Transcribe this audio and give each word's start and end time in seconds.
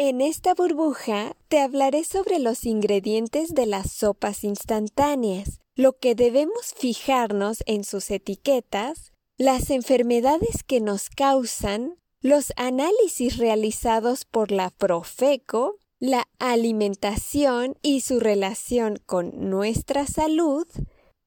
En 0.00 0.20
esta 0.20 0.54
burbuja 0.54 1.36
te 1.48 1.58
hablaré 1.58 2.04
sobre 2.04 2.38
los 2.38 2.64
ingredientes 2.64 3.52
de 3.52 3.66
las 3.66 3.90
sopas 3.90 4.44
instantáneas, 4.44 5.58
lo 5.74 5.98
que 5.98 6.14
debemos 6.14 6.72
fijarnos 6.76 7.64
en 7.66 7.82
sus 7.82 8.12
etiquetas, 8.12 9.12
las 9.38 9.70
enfermedades 9.70 10.62
que 10.62 10.80
nos 10.80 11.10
causan, 11.10 11.96
los 12.20 12.52
análisis 12.54 13.38
realizados 13.38 14.24
por 14.24 14.52
la 14.52 14.70
Profeco, 14.70 15.78
la 15.98 16.28
alimentación 16.38 17.76
y 17.82 18.02
su 18.02 18.20
relación 18.20 19.00
con 19.04 19.50
nuestra 19.50 20.06
salud, 20.06 20.68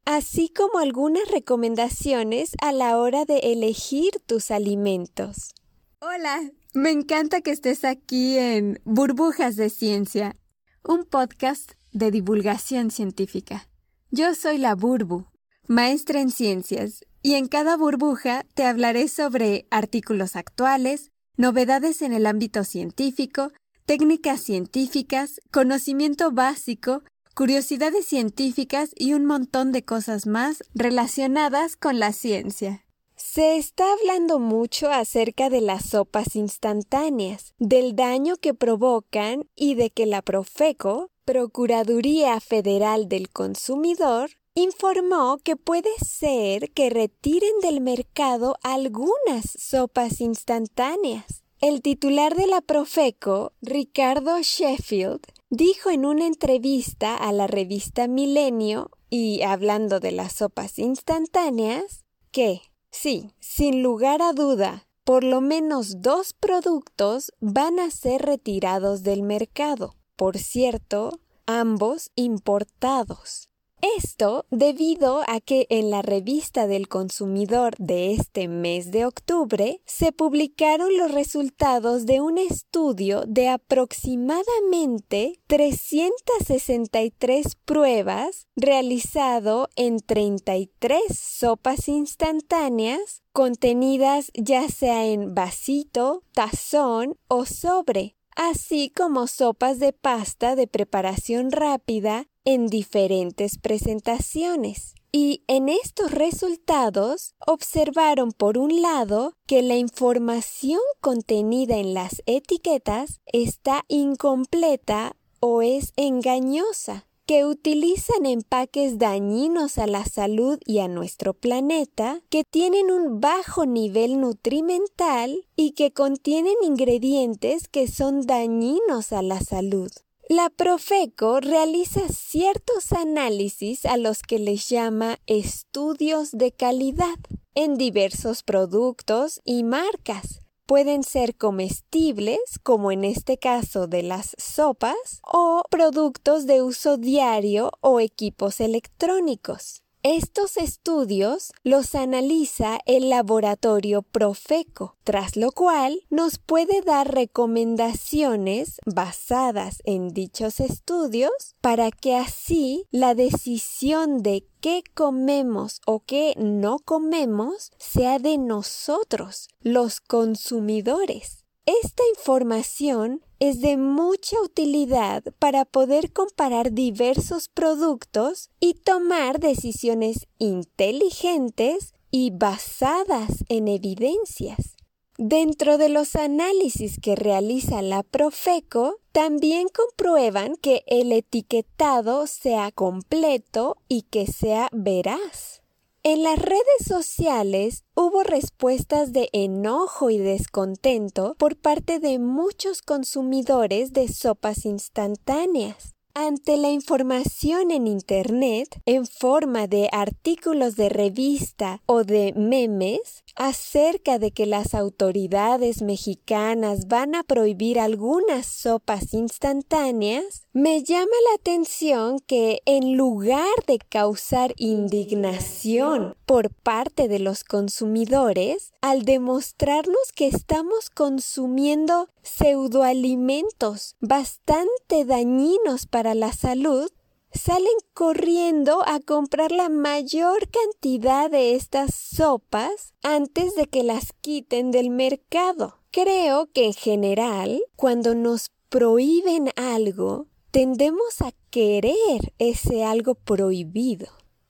así 0.06 0.48
como 0.48 0.80
algunas 0.80 1.30
recomendaciones 1.30 2.54
a 2.62 2.72
la 2.72 2.98
hora 2.98 3.26
de 3.26 3.40
elegir 3.52 4.22
tus 4.26 4.50
alimentos. 4.50 5.56
Hola, 6.00 6.52
me 6.74 6.92
encanta 6.92 7.42
que 7.42 7.52
estés 7.52 7.84
aquí 7.84 8.38
en 8.38 8.80
Burbujas 8.86 9.58
de 9.58 9.70
Ciencia, 9.70 10.38
un 10.84 11.04
podcast 11.04 11.74
de 11.92 12.12
divulgación 12.12 12.92
científica. 12.92 13.68
Yo 14.10 14.34
soy 14.36 14.57
la 14.57 14.76
Burbu, 14.76 15.26
maestra 15.68 16.21
en 16.21 16.32
ciencias, 16.32 17.06
y 17.21 17.36
en 17.36 17.48
cada 17.48 17.76
burbuja 17.78 18.46
te 18.56 18.65
hablaré 18.65 19.07
sobre 19.10 19.68
artículos 19.70 20.36
actuales, 20.36 21.12
novedades 21.38 22.02
en 22.02 22.14
el 22.14 22.26
ámbito 22.26 22.64
científico, 22.64 23.51
técnicas 23.86 24.42
científicas, 24.42 25.42
conocimiento 25.51 26.32
básico, 26.32 27.04
curiosidades 27.36 28.06
científicas 28.06 28.92
y 28.96 29.14
un 29.14 29.26
montón 29.26 29.71
de 29.71 29.84
cosas 29.84 30.26
más 30.26 30.64
relacionadas 30.74 31.76
con 31.76 32.00
la 32.00 32.14
ciencia. 32.14 32.86
Se 33.34 33.56
está 33.56 33.86
hablando 33.94 34.40
mucho 34.40 34.90
acerca 34.92 35.50
de 35.50 35.62
las 35.62 35.86
sopas 35.86 36.36
instantáneas, 36.36 37.54
del 37.59 37.95
daño 37.95 38.36
que 38.36 38.54
provocan 38.54 39.48
y 39.56 39.76
de 39.76 39.90
que 39.90 40.06
la 40.06 40.22
Profeco, 40.22 41.12
Procuraduría 41.23 42.42
Federal 42.42 43.08
del 43.08 43.30
Consumidor, 43.30 44.32
informó 44.54 45.38
que 45.38 45.56
puede 45.56 45.92
ser 46.06 46.72
que 46.73 46.90
retiren 46.90 47.54
del 47.62 47.80
mercado 47.80 48.58
algunas 48.64 49.45
sopas 49.58 50.20
instantáneas. 50.20 51.42
El 51.62 51.82
titular 51.82 52.36
de 52.36 52.48
la 52.48 52.60
Profeco, 52.60 53.54
Ricardo 53.62 54.42
Sheffield, 54.42 55.22
dijo 55.50 55.90
en 55.90 56.06
una 56.06 56.28
entrevista 56.28 57.16
a 57.16 57.32
la 57.32 57.48
revista 57.48 58.10
Milenio 58.10 58.92
y 59.10 59.42
hablando 59.44 60.02
de 60.02 60.12
las 60.12 60.34
sopas 60.34 60.78
instantáneas 60.78 62.04
que 62.34 62.60
Sí, 62.92 63.31
sin 63.39 63.84
lugar 63.84 64.22
a 64.22 64.34
duda, 64.34 64.88
por 65.06 65.23
lo 65.23 65.42
menos 65.42 66.02
dos 66.02 66.34
productos 66.34 67.31
van 67.39 67.80
a 67.80 67.89
ser 67.89 68.22
retirados 68.22 69.02
del 69.02 69.23
mercado. 69.23 69.95
Por 70.16 70.38
cierto, 70.38 71.20
ambos 71.45 72.11
importados. 72.16 73.51
Esto 73.98 74.46
debido 74.52 75.24
a 75.28 75.40
que 75.40 75.66
en 75.72 75.90
la 75.90 76.04
revista 76.04 76.68
del 76.68 76.88
consumidor 76.88 77.74
de 77.80 78.14
este 78.14 78.48
mes 78.48 78.92
de 78.92 79.06
octubre 79.06 79.82
se 79.86 80.12
publicaron 80.12 80.96
los 80.98 81.12
resultados 81.12 82.06
de 82.06 82.22
un 82.22 82.38
estudio 82.38 83.23
de 83.28 83.50
aproximadamente 83.50 85.40
363 85.48 87.56
pruebas 87.66 88.46
realizado 88.56 89.68
en 89.76 89.98
33 89.98 91.02
sopas 91.18 91.88
instantáneas 91.88 93.23
contenidas 93.34 94.30
ya 94.36 94.70
sea 94.70 95.08
en 95.08 95.34
vasito, 95.34 96.22
tazón 96.34 97.18
o 97.28 97.45
sobre, 97.45 98.16
así 98.36 98.92
como 98.95 99.26
sopas 99.26 99.80
de 99.80 99.92
pasta 99.92 100.56
de 100.56 100.68
preparación 100.68 101.52
rápida 101.52 102.28
en 102.45 102.67
diferentes 102.67 103.58
presentaciones. 103.58 104.95
Y 105.11 105.44
en 105.47 105.67
estos 105.67 106.11
resultados 106.11 107.36
observaron 107.45 108.32
por 108.32 108.58
un 108.58 108.82
lado 108.82 109.33
que 109.45 109.61
la 109.61 109.76
información 109.76 110.80
contenida 111.02 111.77
en 111.77 111.93
las 111.93 112.21
etiquetas 112.26 113.20
está 113.26 113.83
incompleta 113.89 115.17
o 115.42 115.61
es 115.61 115.92
engañosa, 115.98 117.08
que 117.26 117.45
utilizan 117.45 118.26
empaques 118.26 118.99
dañinos 118.99 119.77
a 119.77 119.87
la 119.87 120.05
salud 120.05 120.60
y 120.66 120.80
a 120.80 120.87
nuestro 120.87 121.33
planeta, 121.33 122.21
que 122.30 122.43
tienen 122.43 122.92
un 122.92 123.20
bajo 123.20 123.66
nivel 123.66 124.20
nutrimental 124.21 125.45
y 125.55 125.71
que 125.71 125.92
contienen 125.92 126.55
ingredientes 126.64 127.67
que 127.67 127.87
son 127.87 128.21
dañinos 128.21 129.11
a 129.11 129.21
la 129.21 129.41
salud. 129.41 129.91
La 130.33 130.49
Profeco 130.49 131.41
realiza 131.41 132.07
ciertos 132.07 132.93
análisis 132.93 133.85
a 133.85 133.97
los 133.97 134.21
que 134.21 134.39
les 134.39 134.69
llama 134.69 135.19
estudios 135.27 136.31
de 136.31 136.53
calidad 136.53 137.17
en 137.53 137.75
diversos 137.75 138.41
productos 138.41 139.41
y 139.43 139.65
marcas. 139.65 140.39
Pueden 140.65 141.03
ser 141.03 141.35
comestibles, 141.35 142.39
como 142.63 142.93
en 142.93 143.03
este 143.03 143.39
caso 143.39 143.87
de 143.87 144.03
las 144.03 144.33
sopas, 144.37 145.19
o 145.21 145.63
productos 145.69 146.45
de 146.45 146.61
uso 146.61 146.95
diario 146.95 147.73
o 147.81 147.99
equipos 147.99 148.61
electrónicos. 148.61 149.83
Estos 150.03 150.57
estudios 150.57 151.51
los 151.63 151.94
analiza 151.94 152.79
el 152.88 153.12
laboratorio 153.12 154.01
Profeco, 154.01 154.95
tras 155.03 155.35
lo 155.35 155.51
cual 155.51 156.01
nos 156.09 156.39
puede 156.39 156.81
dar 156.81 157.13
recomendaciones 157.13 158.79
basadas 158.84 159.84
en 159.85 160.09
dichos 160.09 160.59
estudios 160.59 161.56
para 161.61 161.91
que 161.91 162.16
así 162.16 162.88
la 162.90 163.13
decisión 163.13 164.23
de 164.23 164.47
qué 164.59 164.81
comemos 164.95 165.81
o 165.85 166.00
qué 166.00 166.34
no 166.35 166.79
comemos 166.79 167.69
sea 167.78 168.17
de 168.17 168.40
nosotros, 168.40 169.50
los 169.61 170.00
consumidores. 170.01 171.41
Esta 171.66 172.01
información 172.17 173.22
es 173.39 173.61
de 173.61 173.77
mucha 173.77 174.35
utilidad 174.41 175.23
para 175.38 175.63
poder 175.63 176.11
comparar 176.11 176.72
diversos 176.72 177.49
productos 177.49 178.49
y 178.59 178.73
tomar 178.73 179.39
decisiones 179.39 180.27
inteligentes 180.39 181.94
y 182.09 182.31
basadas 182.31 183.45
en 183.47 183.67
evidencias. 183.67 184.75
Dentro 185.19 185.77
de 185.77 185.89
los 185.89 186.16
análisis 186.16 186.99
que 186.99 187.16
realiza 187.16 187.83
la 187.83 188.01
Profeco, 188.01 188.97
también 189.11 189.67
comprueban 189.67 190.55
que 190.55 190.83
el 190.88 191.11
etiquetado 191.11 192.25
sea 192.25 192.72
completo 192.72 193.78
y 193.88 194.01
que 194.03 194.25
sea 194.25 194.67
veraz. 194.72 195.60
En 196.03 196.23
las 196.23 196.39
redes 196.39 196.88
sociales 196.88 197.84
hubo 197.94 198.23
respuestas 198.23 199.13
de 199.13 199.29
enojo 199.34 200.09
y 200.09 200.17
descontento 200.17 201.35
por 201.38 201.57
parte 201.57 202.00
de 202.00 202.17
muchos 202.17 202.81
consumidores 202.81 203.94
de 203.94 204.07
sopas 204.07 204.66
instantáneas. 204.66 205.94
Ante 206.16 206.57
la 206.57 206.72
información 206.72 207.69
en 207.69 207.85
Internet, 207.85 208.81
en 208.88 209.06
forma 209.06 209.67
de 209.67 209.90
artículos 209.91 210.75
de 210.75 210.90
revista 210.90 211.84
o 211.85 212.03
de 212.03 212.34
memes, 212.35 213.23
acerca 213.35 214.19
de 214.19 214.31
que 214.31 214.45
las 214.45 214.73
autoridades 214.73 215.81
mexicanas 215.81 216.87
van 216.87 217.15
a 217.15 217.23
prohibir 217.23 217.79
algunas 217.79 218.45
sopas 218.45 219.13
instantáneas, 219.13 220.47
me 220.53 220.83
llama 220.83 221.05
la 221.29 221.35
atención 221.35 222.19
que 222.19 222.61
en 222.65 222.97
lugar 222.97 223.47
de 223.67 223.79
causar 223.79 224.53
indignación 224.57 226.15
por 226.25 226.53
parte 226.53 227.07
de 227.07 227.19
los 227.19 227.43
consumidores, 227.43 228.73
al 228.81 229.03
demostrarnos 229.03 230.11
que 230.15 230.27
estamos 230.27 230.89
consumiendo 230.89 232.09
pseudoalimentos 232.21 233.95
bastante 233.99 235.05
dañinos 235.05 235.85
para 235.87 236.13
la 236.16 236.34
salud, 236.34 236.91
salen 237.33 237.67
corriendo 237.93 238.81
a 238.85 238.99
comprar 238.99 239.51
la 239.51 239.69
mayor 239.69 240.49
cantidad 240.49 241.29
de 241.29 241.55
estas 241.55 241.93
sopas 241.95 242.93
antes 243.01 243.55
de 243.55 243.67
que 243.67 243.83
las 243.83 244.13
quiten 244.22 244.72
del 244.72 244.89
mercado. 244.89 245.79
Creo 245.91 246.47
que 246.53 246.66
en 246.66 246.73
general, 246.73 247.61
cuando 247.75 248.16
nos 248.16 248.51
prohíben 248.69 249.49
algo, 249.55 250.28
tendemos 250.51 251.22
a 251.22 251.31
querer 251.49 252.33
ese 252.39 252.83
algo 252.83 253.16
prohibido. 253.16 254.07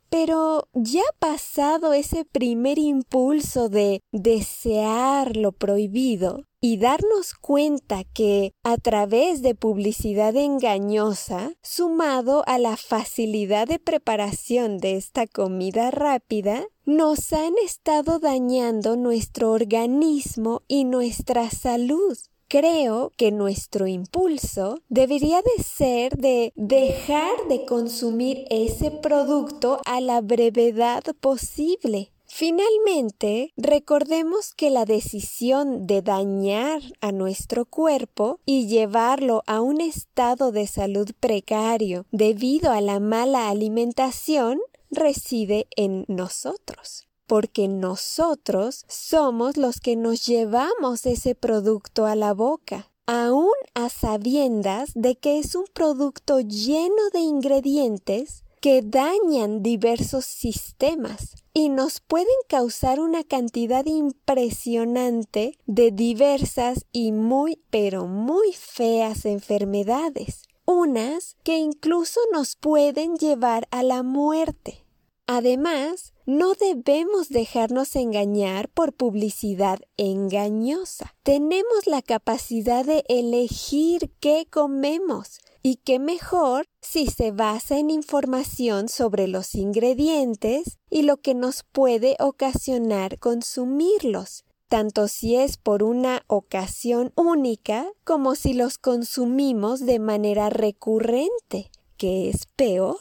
Pero 0.10 0.68
ya 0.74 1.04
pasado 1.20 1.94
ese 1.94 2.26
primer 2.26 2.78
impulso 2.78 3.70
de 3.70 4.02
desear 4.12 5.38
lo 5.38 5.54
prohibido 5.54 6.46
y 6.62 6.78
darnos 6.78 7.34
cuenta 7.34 8.04
que 8.04 8.54
a 8.64 8.78
través 8.78 9.42
de 9.42 9.56
publicidad 9.56 10.36
engañosa, 10.36 11.54
sumado 11.64 12.44
a 12.46 12.60
la 12.60 12.78
facilidad 12.78 13.68
de 13.68 13.80
preparación 13.80 14.78
de 14.78 14.96
esta 14.96 15.26
comida 15.26 15.90
rápida, 15.90 16.64
nos 16.86 17.34
han 17.34 17.56
estado 17.66 18.20
dañando 18.20 18.96
nuestro 18.96 19.52
organismo 19.52 20.62
y 20.68 20.86
nuestra 20.86 21.50
salud. 21.50 22.18
creo 22.48 23.14
que 23.16 23.32
nuestro 23.32 23.88
impulso 23.88 24.82
debería 24.90 25.42
de 25.42 25.64
ser 25.64 26.18
de 26.18 26.52
dejar 26.58 27.32
de 27.48 27.66
consumir 27.66 28.44
ese 28.50 28.92
producto 28.92 29.80
a 29.86 30.02
la 30.02 30.20
brevedad 30.20 31.02
posible. 31.22 32.11
Finalmente, 32.34 33.52
recordemos 33.58 34.54
que 34.54 34.70
la 34.70 34.86
decisión 34.86 35.86
de 35.86 36.02
dañar 36.02 36.82
a 37.02 37.12
nuestro 37.12 37.66
cuerpo 37.66 38.40
y 38.46 38.68
llevarlo 38.68 39.44
a 39.48 39.60
un 39.60 39.82
estado 39.82 40.54
de 40.54 40.66
salud 40.66 41.12
precario 41.20 42.06
debido 42.14 42.72
a 42.72 42.80
la 42.80 43.02
mala 43.02 43.50
alimentación 43.50 44.62
reside 44.90 45.68
en 45.76 46.06
nosotros 46.08 47.10
porque 47.28 47.68
nosotros 47.68 48.86
somos 48.88 49.58
los 49.58 49.82
que 49.82 49.98
nos 49.98 50.26
llevamos 50.26 51.06
ese 51.06 51.36
producto 51.36 52.06
a 52.06 52.16
la 52.16 52.34
boca, 52.34 52.92
aún 53.06 53.54
a 53.74 53.90
sabiendas 53.90 54.92
de 54.96 55.16
que 55.16 55.40
es 55.40 55.56
un 55.56 55.66
producto 55.74 56.40
lleno 56.40 57.10
de 57.14 57.20
ingredientes 57.20 58.44
que 58.62 58.84
dañan 58.84 59.64
diversos 59.64 60.24
sistemas 60.26 61.34
y 61.52 61.70
nos 61.70 62.00
pueden 62.00 62.28
causar 62.48 63.00
una 63.00 63.24
cantidad 63.24 63.86
impresionante 63.86 65.58
de 65.66 65.92
diversas 65.92 66.86
y 66.92 67.12
muy 67.12 67.60
pero 67.72 68.06
muy 68.06 68.54
feas 68.54 69.26
enfermedades, 69.26 70.44
unas 70.66 71.36
que 71.44 71.58
incluso 71.58 72.20
nos 72.32 72.56
pueden 72.56 73.18
llevar 73.18 73.68
a 73.72 73.82
la 73.82 74.04
muerte. 74.04 74.86
Además, 75.26 76.14
no 76.26 76.54
debemos 76.54 77.30
dejarnos 77.30 77.96
engañar 77.96 78.70
por 78.70 78.94
publicidad 78.94 79.80
engañosa. 79.98 81.16
Tenemos 81.24 81.88
la 81.88 82.02
capacidad 82.02 82.86
de 82.86 83.04
elegir 83.08 84.12
qué 84.20 84.46
comemos 84.50 85.40
y 85.64 85.78
qué 85.78 86.00
mejor 86.00 86.66
si 86.82 87.08
se 87.08 87.32
basa 87.32 87.78
en 87.78 87.90
información 87.90 88.90
sobre 88.90 89.28
los 89.28 89.56
ingredientes 89.56 90.80
y 90.90 91.04
lo 91.04 91.18
que 91.18 91.34
nos 91.34 91.64
puede 91.72 92.16
ocasionar 92.20 93.20
consumirlos, 93.20 94.44
tanto 94.68 95.08
si 95.08 95.36
es 95.36 95.58
por 95.58 95.84
una 95.84 96.24
ocasión 96.28 97.12
única 97.16 97.88
como 98.04 98.36
si 98.36 98.54
los 98.54 98.78
consumimos 98.78 99.86
de 99.86 100.00
manera 100.00 100.50
recurrente, 100.50 101.70
que 101.98 102.30
es 102.30 102.48
peor. 102.56 102.98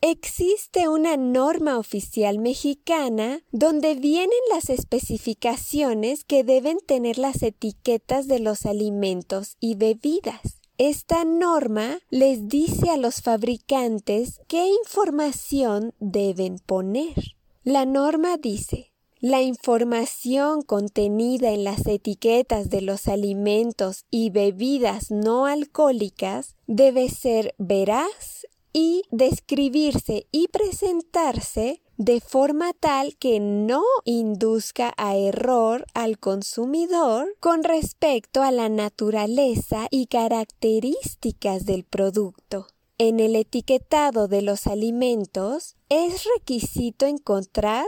Existe 0.00 0.88
una 0.88 1.16
norma 1.16 1.76
oficial 1.76 2.38
mexicana 2.38 3.42
donde 3.50 3.96
vienen 3.96 4.38
las 4.48 4.70
especificaciones 4.70 6.22
que 6.22 6.44
deben 6.44 6.78
tener 6.78 7.18
las 7.18 7.42
etiquetas 7.42 8.28
de 8.28 8.38
los 8.38 8.64
alimentos 8.64 9.56
y 9.58 9.74
bebidas. 9.74 10.60
Esta 10.78 11.24
norma 11.24 11.98
les 12.08 12.46
dice 12.46 12.90
a 12.90 12.96
los 12.96 13.20
fabricantes 13.20 14.40
qué 14.46 14.68
información 14.68 15.92
deben 15.98 16.60
poner. 16.60 17.34
La 17.64 17.84
norma 17.84 18.36
dice, 18.36 18.92
la 19.18 19.42
información 19.42 20.62
contenida 20.62 21.50
en 21.50 21.64
las 21.64 21.84
etiquetas 21.88 22.70
de 22.70 22.82
los 22.82 23.08
alimentos 23.08 24.04
y 24.08 24.30
bebidas 24.30 25.10
no 25.10 25.46
alcohólicas 25.46 26.54
debe 26.68 27.08
ser 27.08 27.56
veraz 27.58 28.46
y 28.72 29.02
describirse 29.10 30.28
y 30.30 30.46
presentarse 30.46 31.82
de 31.98 32.20
forma 32.20 32.72
tal 32.74 33.16
que 33.16 33.40
no 33.40 33.82
induzca 34.04 34.94
a 34.96 35.16
error 35.16 35.84
al 35.94 36.18
consumidor 36.18 37.34
con 37.40 37.64
respecto 37.64 38.42
a 38.42 38.52
la 38.52 38.68
naturaleza 38.68 39.88
y 39.90 40.06
características 40.06 41.66
del 41.66 41.82
producto. 41.82 42.68
En 42.98 43.18
el 43.18 43.34
etiquetado 43.34 44.28
de 44.28 44.42
los 44.42 44.68
alimentos 44.68 45.76
es 45.88 46.24
requisito 46.36 47.04
encontrar 47.04 47.86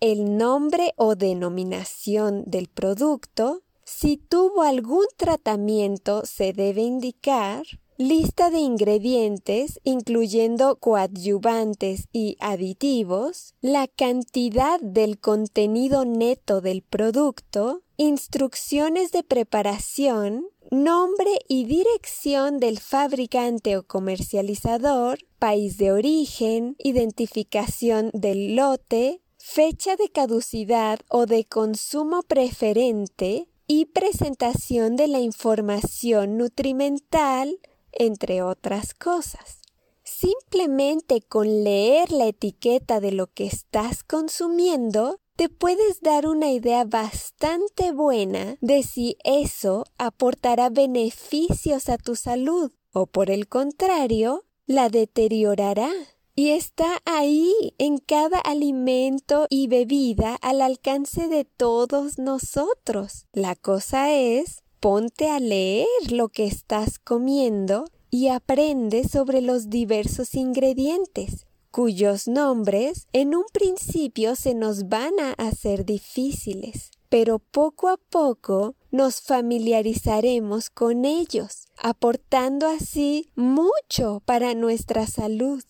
el 0.00 0.36
nombre 0.36 0.94
o 0.96 1.16
denominación 1.16 2.44
del 2.46 2.68
producto, 2.68 3.62
si 3.82 4.16
tuvo 4.16 4.62
algún 4.62 5.06
tratamiento 5.16 6.24
se 6.24 6.52
debe 6.52 6.82
indicar, 6.82 7.64
Lista 8.00 8.50
de 8.50 8.60
ingredientes, 8.60 9.80
incluyendo 9.82 10.76
coadyuvantes 10.76 12.06
y 12.12 12.36
aditivos, 12.38 13.56
la 13.60 13.88
cantidad 13.88 14.78
del 14.78 15.18
contenido 15.18 16.04
neto 16.04 16.60
del 16.60 16.82
producto, 16.82 17.82
instrucciones 17.96 19.10
de 19.10 19.24
preparación, 19.24 20.46
nombre 20.70 21.40
y 21.48 21.64
dirección 21.64 22.60
del 22.60 22.78
fabricante 22.78 23.76
o 23.76 23.82
comercializador, 23.82 25.18
país 25.40 25.76
de 25.76 25.90
origen, 25.90 26.76
identificación 26.78 28.10
del 28.14 28.54
lote, 28.54 29.22
fecha 29.38 29.96
de 29.96 30.08
caducidad 30.08 31.00
o 31.08 31.26
de 31.26 31.44
consumo 31.46 32.22
preferente 32.22 33.48
y 33.66 33.86
presentación 33.86 34.94
de 34.94 35.08
la 35.08 35.18
información 35.18 36.38
nutrimental, 36.38 37.58
entre 37.92 38.42
otras 38.42 38.94
cosas. 38.94 39.60
Simplemente 40.02 41.20
con 41.20 41.64
leer 41.64 42.10
la 42.12 42.26
etiqueta 42.26 43.00
de 43.00 43.12
lo 43.12 43.26
que 43.28 43.46
estás 43.46 44.02
consumiendo, 44.02 45.20
te 45.36 45.48
puedes 45.48 46.00
dar 46.00 46.26
una 46.26 46.50
idea 46.50 46.84
bastante 46.84 47.92
buena 47.92 48.56
de 48.60 48.82
si 48.82 49.16
eso 49.22 49.84
aportará 49.96 50.70
beneficios 50.70 51.88
a 51.88 51.98
tu 51.98 52.16
salud 52.16 52.72
o 52.92 53.06
por 53.06 53.30
el 53.30 53.48
contrario, 53.48 54.44
la 54.66 54.88
deteriorará. 54.88 55.90
Y 56.34 56.50
está 56.50 57.02
ahí 57.04 57.52
en 57.78 57.98
cada 57.98 58.38
alimento 58.38 59.46
y 59.50 59.66
bebida 59.66 60.36
al 60.36 60.62
alcance 60.62 61.26
de 61.26 61.44
todos 61.44 62.18
nosotros. 62.18 63.26
La 63.32 63.56
cosa 63.56 64.12
es 64.12 64.62
ponte 64.80 65.28
a 65.28 65.40
leer 65.40 65.86
lo 66.10 66.28
que 66.28 66.46
estás 66.46 66.98
comiendo 66.98 67.84
y 68.10 68.28
aprende 68.28 69.06
sobre 69.06 69.40
los 69.40 69.70
diversos 69.70 70.34
ingredientes, 70.34 71.46
cuyos 71.70 72.26
nombres 72.28 73.06
en 73.12 73.34
un 73.34 73.44
principio 73.52 74.36
se 74.36 74.54
nos 74.54 74.88
van 74.88 75.18
a 75.20 75.32
hacer 75.32 75.84
difíciles, 75.84 76.90
pero 77.08 77.38
poco 77.38 77.88
a 77.88 77.96
poco 77.96 78.74
nos 78.90 79.20
familiarizaremos 79.20 80.70
con 80.70 81.04
ellos, 81.04 81.68
aportando 81.76 82.66
así 82.66 83.30
mucho 83.34 84.22
para 84.24 84.54
nuestra 84.54 85.06
salud. 85.06 85.62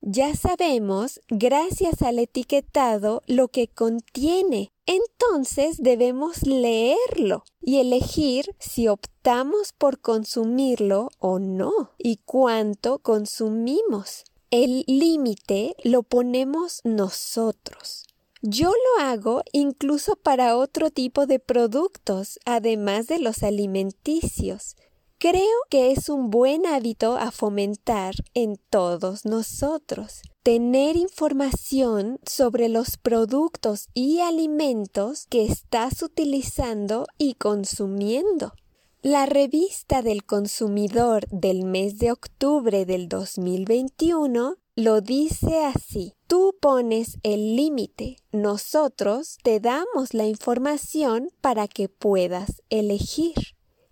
Ya 0.00 0.34
sabemos, 0.34 1.20
gracias 1.28 2.02
al 2.02 2.18
etiquetado, 2.18 3.22
lo 3.26 3.48
que 3.48 3.68
contiene. 3.68 4.73
Entonces 4.86 5.78
debemos 5.78 6.46
leerlo 6.46 7.44
y 7.62 7.78
elegir 7.78 8.54
si 8.58 8.88
optamos 8.88 9.72
por 9.72 10.00
consumirlo 10.00 11.08
o 11.18 11.38
no 11.38 11.92
y 11.96 12.18
cuánto 12.24 12.98
consumimos. 12.98 14.24
El 14.50 14.84
límite 14.86 15.74
lo 15.84 16.02
ponemos 16.02 16.80
nosotros. 16.84 18.04
Yo 18.42 18.68
lo 18.70 19.04
hago 19.04 19.42
incluso 19.52 20.16
para 20.16 20.58
otro 20.58 20.90
tipo 20.90 21.26
de 21.26 21.38
productos, 21.38 22.38
además 22.44 23.06
de 23.06 23.18
los 23.18 23.42
alimenticios. 23.42 24.76
Creo 25.18 25.58
que 25.70 25.92
es 25.92 26.08
un 26.08 26.30
buen 26.30 26.66
hábito 26.66 27.16
a 27.16 27.30
fomentar 27.30 28.14
en 28.34 28.56
todos 28.70 29.24
nosotros. 29.24 30.20
Tener 30.42 30.96
información 30.96 32.18
sobre 32.26 32.68
los 32.68 32.98
productos 32.98 33.88
y 33.94 34.20
alimentos 34.20 35.26
que 35.30 35.46
estás 35.46 36.02
utilizando 36.02 37.06
y 37.16 37.34
consumiendo. 37.34 38.52
La 39.00 39.26
revista 39.26 40.02
del 40.02 40.24
consumidor 40.24 41.26
del 41.30 41.64
mes 41.64 41.98
de 41.98 42.12
octubre 42.12 42.84
del 42.86 43.08
2021 43.08 44.56
lo 44.76 45.00
dice 45.00 45.64
así. 45.64 46.14
Tú 46.26 46.56
pones 46.60 47.18
el 47.22 47.54
límite, 47.54 48.16
nosotros 48.32 49.36
te 49.42 49.60
damos 49.60 50.14
la 50.14 50.26
información 50.26 51.28
para 51.40 51.68
que 51.68 51.88
puedas 51.88 52.62
elegir. 52.70 53.34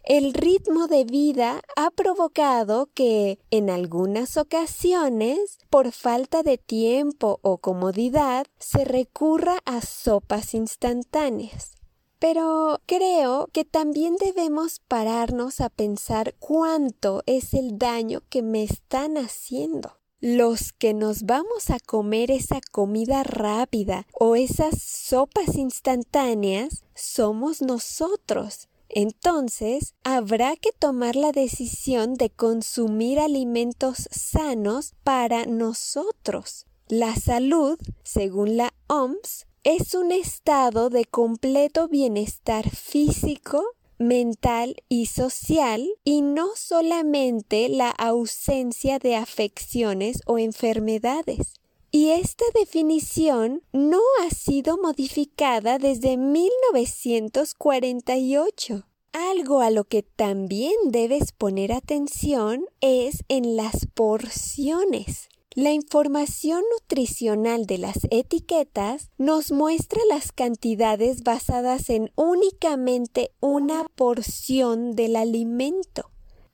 El 0.05 0.35
ritmo 0.35 0.89
de 0.89 1.05
vida 1.05 1.63
ha 1.77 1.93
provocado 1.93 2.89
que, 2.93 3.39
en 3.53 3.71
algunas 3.71 4.37
ocasiones, 4.37 5.59
por 5.71 5.93
falta 5.93 6.43
de 6.43 6.59
tiempo 6.59 7.39
o 7.43 7.59
comodidad, 7.59 8.47
se 8.59 8.85
recurra 8.85 9.59
a 9.65 9.81
sopas 9.81 10.55
instantáneas. 10.55 11.77
Pero 12.19 12.81
creo 12.87 13.49
que 13.53 13.65
también 13.65 14.17
debemos 14.17 14.81
pararnos 14.89 15.61
a 15.61 15.69
pensar 15.69 16.35
cuánto 16.41 17.23
es 17.27 17.55
el 17.55 17.79
daño 17.79 18.23
que 18.29 18.43
me 18.43 18.65
están 18.65 19.17
haciendo. 19.17 19.99
Los 20.21 20.73
que 20.73 20.95
nos 20.95 21.23
vamos 21.27 21.71
a 21.71 21.79
comer 21.79 22.33
esa 22.33 22.61
comida 22.73 23.23
rápida 23.23 24.07
o 24.13 24.35
esas 24.35 24.83
sopas 24.83 25.55
instantáneas 25.57 26.85
somos 26.95 27.63
nosotros 27.63 28.69
Entonces, 28.95 29.95
habrá 30.05 30.55
que 30.57 30.71
tomar 30.71 31.17
la 31.17 31.33
decisión 31.33 32.15
de 32.15 32.29
consumir 32.29 33.19
alimentos 33.19 34.07
sanos 34.11 34.93
para 35.03 35.47
nosotros. 35.47 36.67
La 36.89 37.17
salud, 37.17 37.79
según 38.03 38.59
la 38.59 38.75
OMS, 38.89 39.47
es 39.65 39.95
un 39.95 40.13
estado 40.13 40.91
de 40.91 41.07
completo 41.07 41.89
bienestar 41.89 42.69
físico, 42.69 43.65
mental 43.99 44.77
y 44.91 45.07
social 45.07 45.89
y 46.05 46.21
no 46.21 46.51
solamente 46.55 47.71
la 47.71 47.89
ausencia 47.91 48.99
de 48.99 49.17
afecciones 49.17 50.21
o 50.27 50.39
enfermedades. 50.39 51.62
Y 51.95 52.09
esta 52.09 52.47
definición 52.55 53.61
no 53.75 54.01
ha 54.23 54.31
sido 54.31 54.79
modificada 54.79 55.79
desde 55.79 56.17
1948. 56.17 58.87
Algo 59.13 59.61
a 59.61 59.71
lo 59.71 59.85
que 59.85 60.03
también 60.03 60.73
debes 60.87 61.33
poner 61.33 61.71
atención 61.71 62.65
es 62.81 63.25
en 63.29 63.57
las 63.57 63.87
porciones. 63.93 65.29
La 65.55 65.73
información 65.73 66.63
nutricional 66.73 67.67
de 67.67 67.77
las 67.77 67.99
etiquetas 68.11 69.11
nos 69.19 69.53
muestra 69.53 70.01
las 70.09 70.33
cantidades 70.33 71.25
basadas 71.25 71.91
en 71.91 72.11
únicamente 72.17 73.33
una 73.41 73.85
porción 73.97 74.97
del 74.97 75.15
alimento. 75.15 76.12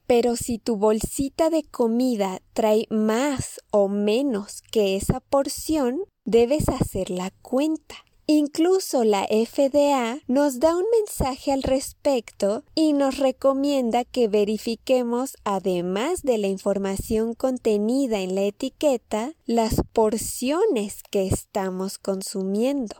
Pero 0.08 0.36
si 0.36 0.58
tu 0.58 0.76
bolsita 0.76 1.50
de 1.50 1.64
comida 1.64 2.40
trae 2.54 2.86
más 2.88 3.60
o 3.70 3.88
menos 3.88 4.62
que 4.72 4.96
esa 4.96 5.20
porción, 5.20 6.00
debes 6.24 6.70
hacer 6.70 7.10
la 7.10 7.30
cuenta. 7.42 7.94
Incluso 8.26 9.04
la 9.04 9.26
FDA 9.26 10.18
nos 10.26 10.60
da 10.60 10.74
un 10.74 10.84
mensaje 10.98 11.52
al 11.52 11.62
respecto 11.62 12.64
y 12.74 12.94
nos 12.94 13.18
recomienda 13.18 14.04
que 14.04 14.28
verifiquemos, 14.28 15.36
además 15.44 16.22
de 16.22 16.38
la 16.38 16.46
información 16.46 17.34
contenida 17.34 18.20
en 18.20 18.34
la 18.34 18.42
etiqueta, 18.42 19.34
las 19.44 19.82
porciones 19.92 21.02
que 21.10 21.26
estamos 21.26 21.98
consumiendo. 21.98 22.96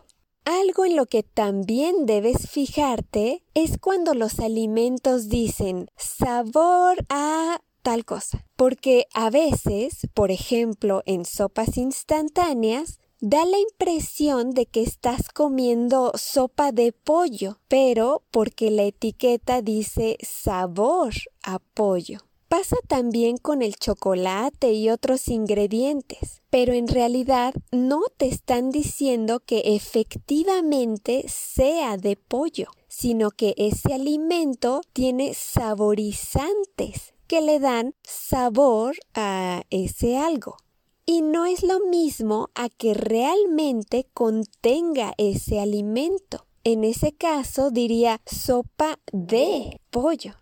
Algo 0.49 0.83
en 0.83 0.95
lo 0.95 1.05
que 1.05 1.21
también 1.21 2.07
debes 2.07 2.49
fijarte 2.49 3.43
es 3.53 3.77
cuando 3.77 4.15
los 4.15 4.39
alimentos 4.39 5.29
dicen 5.29 5.91
sabor 5.95 7.05
a 7.07 7.61
tal 7.83 8.03
cosa. 8.03 8.47
Porque 8.55 9.05
a 9.13 9.29
veces, 9.29 10.07
por 10.15 10.31
ejemplo, 10.31 11.03
en 11.05 11.25
sopas 11.25 11.77
instantáneas, 11.77 12.97
da 13.19 13.45
la 13.45 13.59
impresión 13.59 14.49
de 14.55 14.65
que 14.65 14.81
estás 14.81 15.29
comiendo 15.29 16.13
sopa 16.15 16.71
de 16.71 16.93
pollo, 16.93 17.59
pero 17.67 18.23
porque 18.31 18.71
la 18.71 18.85
etiqueta 18.85 19.61
dice 19.61 20.17
sabor 20.23 21.13
a 21.43 21.59
pollo. 21.59 22.21
Pasa 22.49 22.77
también 22.87 23.37
con 23.37 23.61
el 23.61 23.75
chocolate 23.75 24.73
y 24.73 24.89
otros 24.89 25.27
ingredientes, 25.27 26.41
pero 26.49 26.73
en 26.73 26.87
realidad 26.87 27.53
no 27.71 28.01
te 28.17 28.25
están 28.25 28.71
diciendo 28.71 29.39
que 29.39 29.75
efectivamente 29.75 31.25
sea 31.27 31.97
de 31.97 32.15
pollo, 32.15 32.71
sino 32.87 33.29
que 33.29 33.53
ese 33.55 33.93
alimento 33.93 34.81
tiene 34.93 35.35
saborizantes 35.35 37.13
que 37.27 37.41
le 37.41 37.59
dan 37.59 37.93
sabor 38.01 38.95
a 39.13 39.61
ese 39.69 40.17
algo. 40.17 40.57
Y 41.05 41.21
no 41.21 41.45
es 41.45 41.61
lo 41.61 41.79
mismo 41.81 42.49
a 42.55 42.69
que 42.69 42.95
realmente 42.95 44.07
contenga 44.11 45.13
ese 45.19 45.59
alimento. 45.59 46.47
En 46.63 46.83
ese 46.83 47.11
caso 47.11 47.69
diría 47.69 48.19
sopa 48.25 48.97
de 49.11 49.79
pollo. 49.91 50.33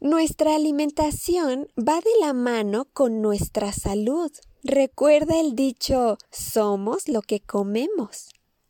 Nuestra 0.00 0.54
alimentación 0.54 1.66
va 1.76 1.96
de 1.96 2.10
la 2.20 2.32
mano 2.32 2.86
con 2.92 3.20
nuestra 3.20 3.72
salud. 3.72 4.30
Recuerda 4.62 5.40
el 5.40 5.56
dicho 5.56 6.18
somos 6.30 7.08
lo 7.08 7.20
que 7.20 7.40
comemos. 7.40 8.28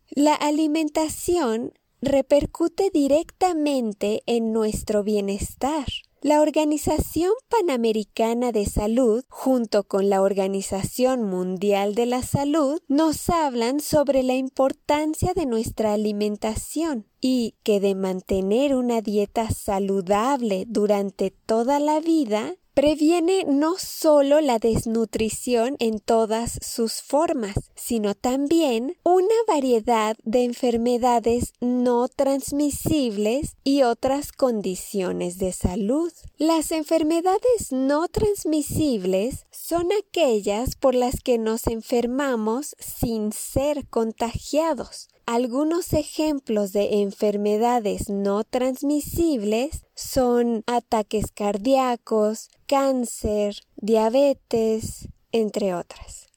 La 0.09 0.33
alimentación 0.33 1.75
repercute 2.01 2.89
directamente 2.91 4.23
en 4.25 4.55
nuestro 4.55 5.03
bienestar. 5.03 5.87
La 6.21 6.41
Organización 6.41 7.31
Panamericana 7.49 8.51
de 8.51 8.67
Salud, 8.67 9.23
junto 9.29 9.85
con 9.85 10.11
la 10.11 10.21
Organización 10.21 11.23
Mundial 11.23 11.95
de 11.95 12.07
la 12.07 12.23
Salud, 12.23 12.81
nos 12.89 13.31
hablan 13.31 13.79
sobre 13.79 14.25
la 14.25 14.35
importancia 14.35 15.33
de 15.33 15.47
nuestra 15.47 15.93
alimentación 15.93 17.07
y 17.21 17.55
que 17.63 17.79
de 17.79 17.95
mantener 17.95 18.75
una 18.75 19.01
dieta 19.01 19.51
saludable 19.51 20.65
durante 20.67 21.31
toda 21.31 21.79
la 21.79 22.01
vida 22.01 22.57
Previene 22.79 23.43
no 23.45 23.75
solo 23.77 24.41
la 24.41 24.61
desnutrición 24.61 25.75
en 25.81 25.99
todas 25.99 26.61
sus 26.63 27.03
formas, 27.03 27.73
sino 27.75 28.15
también 28.15 28.97
una 29.03 29.35
variedad 29.49 30.17
de 30.23 30.45
enfermedades 30.45 31.55
no 31.61 32.07
transmisibles 32.07 33.57
y 33.65 33.83
otras 33.83 34.31
condiciones 34.31 35.39
de 35.39 35.51
salud. 35.51 36.13
Las 36.37 36.71
enfermedades 36.71 37.73
no 37.73 38.07
transmisibles 38.07 39.47
son 39.51 39.89
aquellas 39.99 40.77
por 40.77 40.95
las 40.95 41.19
que 41.19 41.37
nos 41.37 41.67
enfermamos 41.67 42.77
sin 42.79 43.33
ser 43.33 43.89
contagiados. 43.89 45.09
Algunos 45.31 45.93
ejemplos 45.93 46.73
de 46.73 47.03
enfermedades 47.03 48.09
no 48.09 48.45
transmisibles 48.45 49.85
son 49.95 50.65
ataques 50.67 51.33
cardíacos, 51.35 52.49
cáncer, 52.67 53.57
diabetes, 53.77 55.11
entre 55.31 55.75
otras. 55.75 56.29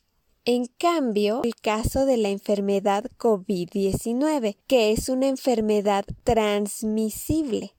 En 0.43 0.65
cambio, 0.65 1.39
el 1.45 1.55
caso 1.55 2.05
de 2.05 2.17
la 2.17 2.31
enfermedad 2.31 3.05
COVID-19, 3.17 4.57
que 4.67 4.91
es 4.91 5.07
una 5.07 5.29
enfermedad 5.29 6.03
transmisible, 6.25 7.71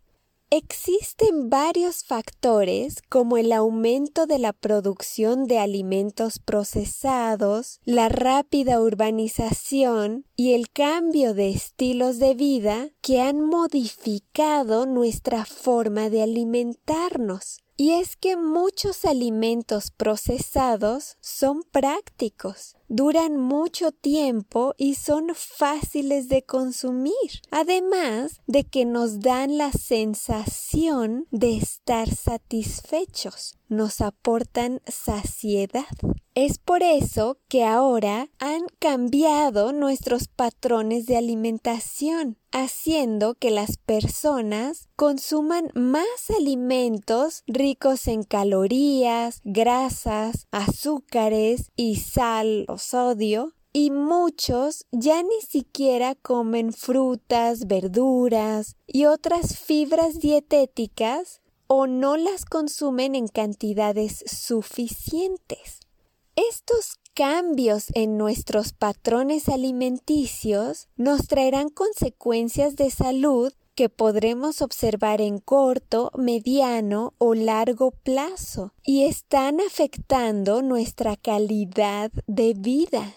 Existen 0.54 1.48
varios 1.48 2.04
factores 2.04 3.00
como 3.08 3.38
el 3.38 3.52
aumento 3.52 4.26
de 4.26 4.38
la 4.38 4.52
producción 4.52 5.46
de 5.46 5.58
alimentos 5.58 6.38
procesados, 6.40 7.80
la 7.86 8.10
rápida 8.10 8.78
urbanización 8.82 10.26
y 10.36 10.52
el 10.52 10.68
cambio 10.68 11.32
de 11.32 11.48
estilos 11.48 12.18
de 12.18 12.34
vida 12.34 12.90
que 13.00 13.22
han 13.22 13.40
modificado 13.40 14.84
nuestra 14.84 15.46
forma 15.46 16.10
de 16.10 16.22
alimentarnos. 16.22 17.62
Y 17.76 17.92
es 17.92 18.16
que 18.16 18.36
muchos 18.36 19.04
alimentos 19.04 19.90
procesados 19.90 21.16
son 21.20 21.62
prácticos, 21.62 22.76
duran 22.88 23.38
mucho 23.38 23.90
tiempo 23.92 24.74
y 24.76 24.94
son 24.94 25.34
fáciles 25.34 26.28
de 26.28 26.42
consumir, 26.42 27.14
además 27.50 28.40
de 28.46 28.64
que 28.64 28.84
nos 28.84 29.20
dan 29.20 29.56
la 29.56 29.72
sensación 29.72 31.26
de 31.30 31.56
estar 31.56 32.14
satisfechos, 32.14 33.54
nos 33.72 34.00
aportan 34.00 34.80
saciedad. 34.86 35.84
Es 36.34 36.58
por 36.58 36.82
eso 36.82 37.38
que 37.48 37.64
ahora 37.64 38.28
han 38.38 38.62
cambiado 38.78 39.72
nuestros 39.72 40.28
patrones 40.28 41.04
de 41.04 41.18
alimentación, 41.18 42.38
haciendo 42.52 43.34
que 43.34 43.50
las 43.50 43.76
personas 43.76 44.88
consuman 44.96 45.68
más 45.74 46.30
alimentos 46.34 47.42
ricos 47.46 48.08
en 48.08 48.22
calorías, 48.22 49.40
grasas, 49.44 50.46
azúcares 50.50 51.70
y 51.76 51.96
sal 51.96 52.64
o 52.68 52.78
sodio, 52.78 53.52
y 53.74 53.90
muchos 53.90 54.86
ya 54.90 55.22
ni 55.22 55.40
siquiera 55.40 56.14
comen 56.14 56.72
frutas, 56.72 57.66
verduras 57.66 58.76
y 58.86 59.06
otras 59.06 59.58
fibras 59.58 60.18
dietéticas 60.18 61.41
o 61.74 61.86
no 61.86 62.18
las 62.18 62.44
consumen 62.44 63.14
en 63.14 63.28
cantidades 63.28 64.22
suficientes. 64.26 65.80
Estos 66.36 66.98
cambios 67.14 67.86
en 67.94 68.18
nuestros 68.18 68.74
patrones 68.74 69.48
alimenticios 69.48 70.88
nos 70.96 71.28
traerán 71.28 71.70
consecuencias 71.70 72.76
de 72.76 72.90
salud 72.90 73.54
que 73.74 73.88
podremos 73.88 74.60
observar 74.60 75.22
en 75.22 75.38
corto, 75.38 76.10
mediano 76.14 77.14
o 77.16 77.32
largo 77.32 77.92
plazo 77.92 78.74
y 78.84 79.04
están 79.04 79.58
afectando 79.58 80.60
nuestra 80.60 81.16
calidad 81.16 82.12
de 82.26 82.52
vida. 82.52 83.14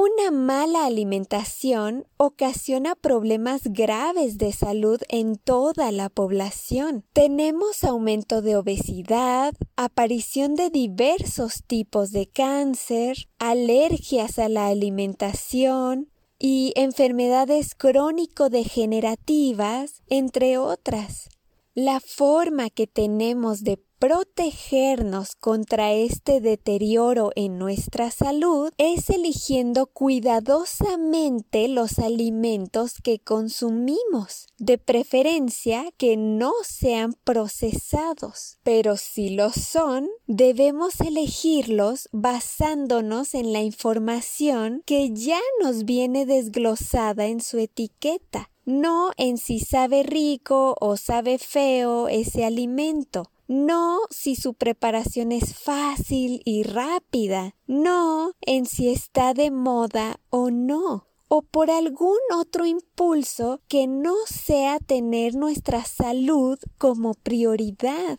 Una 0.00 0.30
mala 0.30 0.86
alimentación 0.86 2.06
ocasiona 2.18 2.94
problemas 2.94 3.62
graves 3.64 4.38
de 4.38 4.52
salud 4.52 5.00
en 5.08 5.34
toda 5.34 5.90
la 5.90 6.08
población. 6.08 7.04
Tenemos 7.12 7.82
aumento 7.82 8.40
de 8.40 8.54
obesidad, 8.54 9.54
aparición 9.74 10.54
de 10.54 10.70
diversos 10.70 11.64
tipos 11.66 12.12
de 12.12 12.28
cáncer, 12.28 13.26
alergias 13.40 14.38
a 14.38 14.48
la 14.48 14.68
alimentación 14.68 16.12
y 16.38 16.72
enfermedades 16.76 17.74
crónico-degenerativas, 17.74 20.04
entre 20.06 20.58
otras. 20.58 21.28
La 21.74 21.98
forma 21.98 22.70
que 22.70 22.86
tenemos 22.86 23.64
de 23.64 23.78
protegernos 23.98 25.34
contra 25.34 25.92
este 25.92 26.40
deterioro 26.40 27.32
en 27.34 27.58
nuestra 27.58 28.10
salud 28.10 28.72
es 28.78 29.10
eligiendo 29.10 29.86
cuidadosamente 29.86 31.66
los 31.66 31.98
alimentos 31.98 32.94
que 33.02 33.18
consumimos, 33.18 34.46
de 34.58 34.78
preferencia 34.78 35.92
que 35.96 36.16
no 36.16 36.52
sean 36.62 37.14
procesados, 37.24 38.58
pero 38.62 38.96
si 38.96 39.30
lo 39.30 39.50
son, 39.50 40.08
debemos 40.26 41.00
elegirlos 41.00 42.08
basándonos 42.12 43.34
en 43.34 43.52
la 43.52 43.62
información 43.62 44.82
que 44.86 45.12
ya 45.12 45.40
nos 45.62 45.84
viene 45.84 46.24
desglosada 46.24 47.26
en 47.26 47.40
su 47.40 47.58
etiqueta 47.58 48.50
no 48.68 49.12
en 49.16 49.38
si 49.38 49.60
sabe 49.60 50.02
rico 50.02 50.76
o 50.78 50.98
sabe 50.98 51.38
feo 51.38 52.06
ese 52.08 52.44
alimento, 52.44 53.30
no 53.48 54.00
si 54.10 54.36
su 54.36 54.54
preparación 54.54 55.32
es 55.32 55.54
fácil 55.54 56.42
y 56.44 56.62
rápida, 56.62 57.54
no 57.66 58.32
en 58.42 58.66
si 58.66 58.90
está 58.90 59.34
de 59.34 59.50
moda 59.50 60.20
o 60.28 60.50
no, 60.50 61.06
o 61.28 61.42
por 61.42 61.70
algún 61.70 62.18
otro 62.34 62.66
impulso 62.66 63.60
que 63.66 63.86
no 63.86 64.14
sea 64.26 64.78
tener 64.78 65.34
nuestra 65.34 65.84
salud 65.84 66.58
como 66.76 67.14
prioridad. 67.14 68.18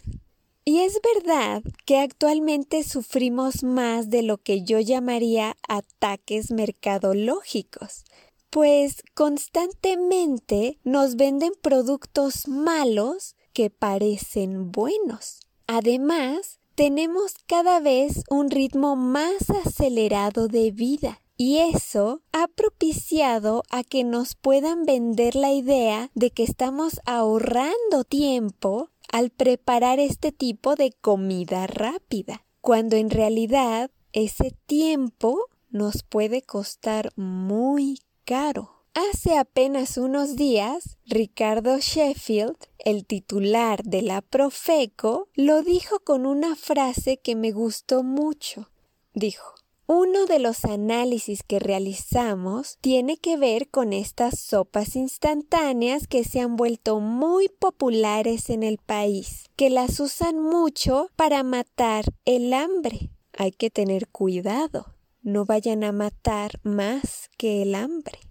Y 0.66 0.80
es 0.80 1.00
verdad 1.16 1.64
que 1.86 2.00
actualmente 2.00 2.84
sufrimos 2.84 3.64
más 3.64 4.10
de 4.10 4.24
lo 4.24 4.38
que 4.38 4.64
yo 4.64 4.80
llamaría 4.80 5.56
ataques 5.68 6.52
mercadológicos, 6.52 8.04
pues 8.50 9.04
constantemente 9.14 10.80
nos 10.84 11.16
venden 11.16 11.54
productos 11.62 12.48
malos 12.48 13.36
que 13.54 13.70
parecen 13.70 14.72
buenos. 14.72 15.40
Además, 15.68 16.60
tenemos 16.76 17.34
cada 17.46 17.80
vez 17.80 18.24
un 18.30 18.50
ritmo 18.50 18.96
más 18.96 19.50
acelerado 19.50 20.48
de 20.48 20.72
vida 20.72 21.20
y 21.36 21.58
eso 21.58 22.22
ha 22.32 22.48
propiciado 22.48 23.64
a 23.70 23.84
que 23.84 24.04
nos 24.04 24.36
puedan 24.36 24.84
vender 24.84 25.36
la 25.36 25.52
idea 25.52 26.10
de 26.14 26.32
que 26.32 26.44
estamos 26.44 27.00
ahorrando 27.06 28.04
tiempo 28.08 28.90
al 29.12 29.30
preparar 29.30 30.00
este 30.00 30.32
tipo 30.32 30.76
de 30.76 30.92
comida 30.92 31.66
rápida, 31.68 32.46
cuando 32.62 32.96
en 32.96 33.10
realidad 33.10 33.90
ese 34.12 34.56
tiempo 34.66 35.48
nos 35.70 36.04
puede 36.04 36.42
costar 36.42 37.12
muy 37.16 38.00
caro. 38.26 38.79
Hace 39.00 39.38
apenas 39.38 39.98
unos 39.98 40.36
días, 40.36 40.98
Ricardo 41.06 41.78
Sheffield, 41.80 42.58
el 42.80 43.06
titular 43.06 43.82
de 43.84 44.02
la 44.02 44.22
Profeco, 44.22 45.30
lo 45.36 45.62
dijo 45.62 46.02
con 46.02 46.26
una 46.26 46.58
frase 46.58 47.16
que 47.16 47.34
me 47.34 47.54
gustó 47.54 48.04
mucho. 48.04 48.70
Dijo, 49.14 49.54
uno 49.88 50.26
de 50.26 50.40
los 50.40 50.66
análisis 50.66 51.44
que 51.44 51.60
realizamos 51.60 52.78
tiene 52.82 53.16
que 53.16 53.38
ver 53.38 53.70
con 53.70 53.94
estas 53.94 54.38
sopas 54.38 54.98
instantáneas 54.98 56.06
que 56.06 56.26
se 56.26 56.42
han 56.42 56.58
vuelto 56.58 57.00
muy 57.00 57.48
populares 57.48 58.50
en 58.50 58.64
el 58.64 58.80
país, 58.80 59.46
que 59.56 59.70
las 59.70 60.02
usan 60.02 60.42
mucho 60.42 61.10
para 61.16 61.44
matar 61.44 62.04
el 62.26 62.52
hambre. 62.54 63.12
Hay 63.32 63.54
que 63.54 63.70
tener 63.70 64.10
cuidado, 64.10 64.94
no 65.22 65.46
vayan 65.46 65.86
a 65.86 65.94
matar 65.94 66.60
más 66.64 67.30
que 67.38 67.62
el 67.62 67.76
hambre. 67.76 68.29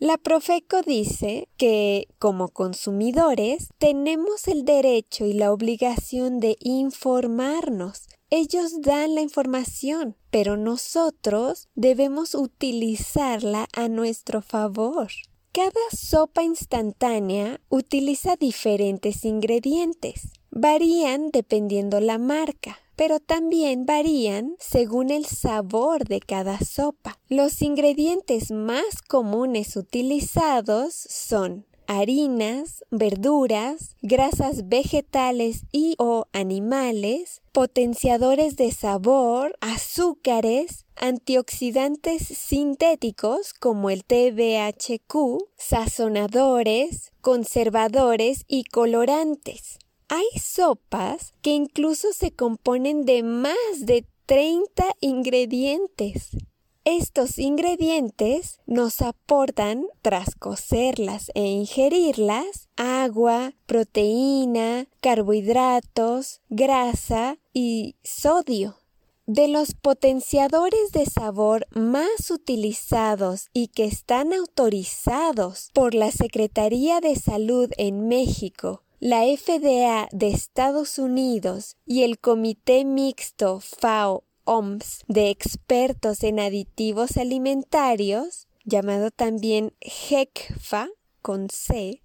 La 0.00 0.16
Profeco 0.16 0.82
dice 0.82 1.48
que 1.56 2.06
como 2.20 2.50
consumidores 2.50 3.70
tenemos 3.78 4.46
el 4.46 4.64
derecho 4.64 5.26
y 5.26 5.32
la 5.32 5.52
obligación 5.52 6.38
de 6.38 6.56
informarnos. 6.60 8.06
Ellos 8.30 8.80
dan 8.80 9.16
la 9.16 9.22
información, 9.22 10.16
pero 10.30 10.56
nosotros 10.56 11.66
debemos 11.74 12.36
utilizarla 12.36 13.66
a 13.74 13.88
nuestro 13.88 14.40
favor. 14.40 15.08
Cada 15.50 15.72
sopa 15.90 16.44
instantánea 16.44 17.60
utiliza 17.68 18.36
diferentes 18.36 19.24
ingredientes. 19.24 20.30
Varían 20.52 21.30
dependiendo 21.32 21.98
la 21.98 22.18
marca 22.18 22.78
pero 22.98 23.20
también 23.20 23.86
varían 23.86 24.56
según 24.58 25.10
el 25.10 25.24
sabor 25.24 26.04
de 26.04 26.18
cada 26.18 26.58
sopa. 26.58 27.16
Los 27.28 27.62
ingredientes 27.62 28.50
más 28.50 29.02
comunes 29.06 29.76
utilizados 29.76 30.94
son 30.94 31.64
harinas, 31.86 32.84
verduras, 32.90 33.94
grasas 34.02 34.68
vegetales 34.68 35.62
y 35.70 35.94
o 35.98 36.26
animales, 36.32 37.40
potenciadores 37.52 38.56
de 38.56 38.72
sabor, 38.72 39.56
azúcares, 39.60 40.84
antioxidantes 40.96 42.26
sintéticos 42.26 43.54
como 43.54 43.90
el 43.90 44.04
TBHQ, 44.04 45.38
sazonadores, 45.56 47.12
conservadores 47.20 48.44
y 48.48 48.64
colorantes. 48.64 49.78
Hay 50.10 50.26
sopas 50.40 51.34
que 51.42 51.50
incluso 51.50 52.14
se 52.14 52.30
componen 52.30 53.04
de 53.04 53.22
más 53.22 53.54
de 53.80 54.06
30 54.24 54.84
ingredientes. 55.00 56.30
Estos 56.84 57.38
ingredientes 57.38 58.58
nos 58.64 59.02
aportan, 59.02 59.84
tras 60.00 60.34
cocerlas 60.34 61.30
e 61.34 61.44
ingerirlas, 61.44 62.70
agua, 62.76 63.52
proteína, 63.66 64.86
carbohidratos, 65.02 66.40
grasa 66.48 67.36
y 67.52 67.96
sodio. 68.02 68.78
De 69.26 69.46
los 69.46 69.74
potenciadores 69.74 70.90
de 70.92 71.04
sabor 71.04 71.66
más 71.72 72.30
utilizados 72.30 73.50
y 73.52 73.68
que 73.68 73.84
están 73.84 74.32
autorizados 74.32 75.68
por 75.74 75.92
la 75.94 76.10
Secretaría 76.10 77.00
de 77.00 77.14
Salud 77.14 77.70
en 77.76 78.08
México 78.08 78.84
la 79.00 79.22
FDA 79.22 80.08
de 80.10 80.28
Estados 80.28 80.98
Unidos 80.98 81.76
y 81.86 82.02
el 82.02 82.18
Comité 82.18 82.84
Mixto 82.84 83.60
FAO-OMS 83.60 85.04
de 85.06 85.30
expertos 85.30 86.24
en 86.24 86.40
aditivos 86.40 87.16
alimentarios, 87.16 88.48
llamado 88.64 89.12
también 89.12 89.72
GECFA 89.80 90.88
con 91.22 91.48
C, 91.48 92.02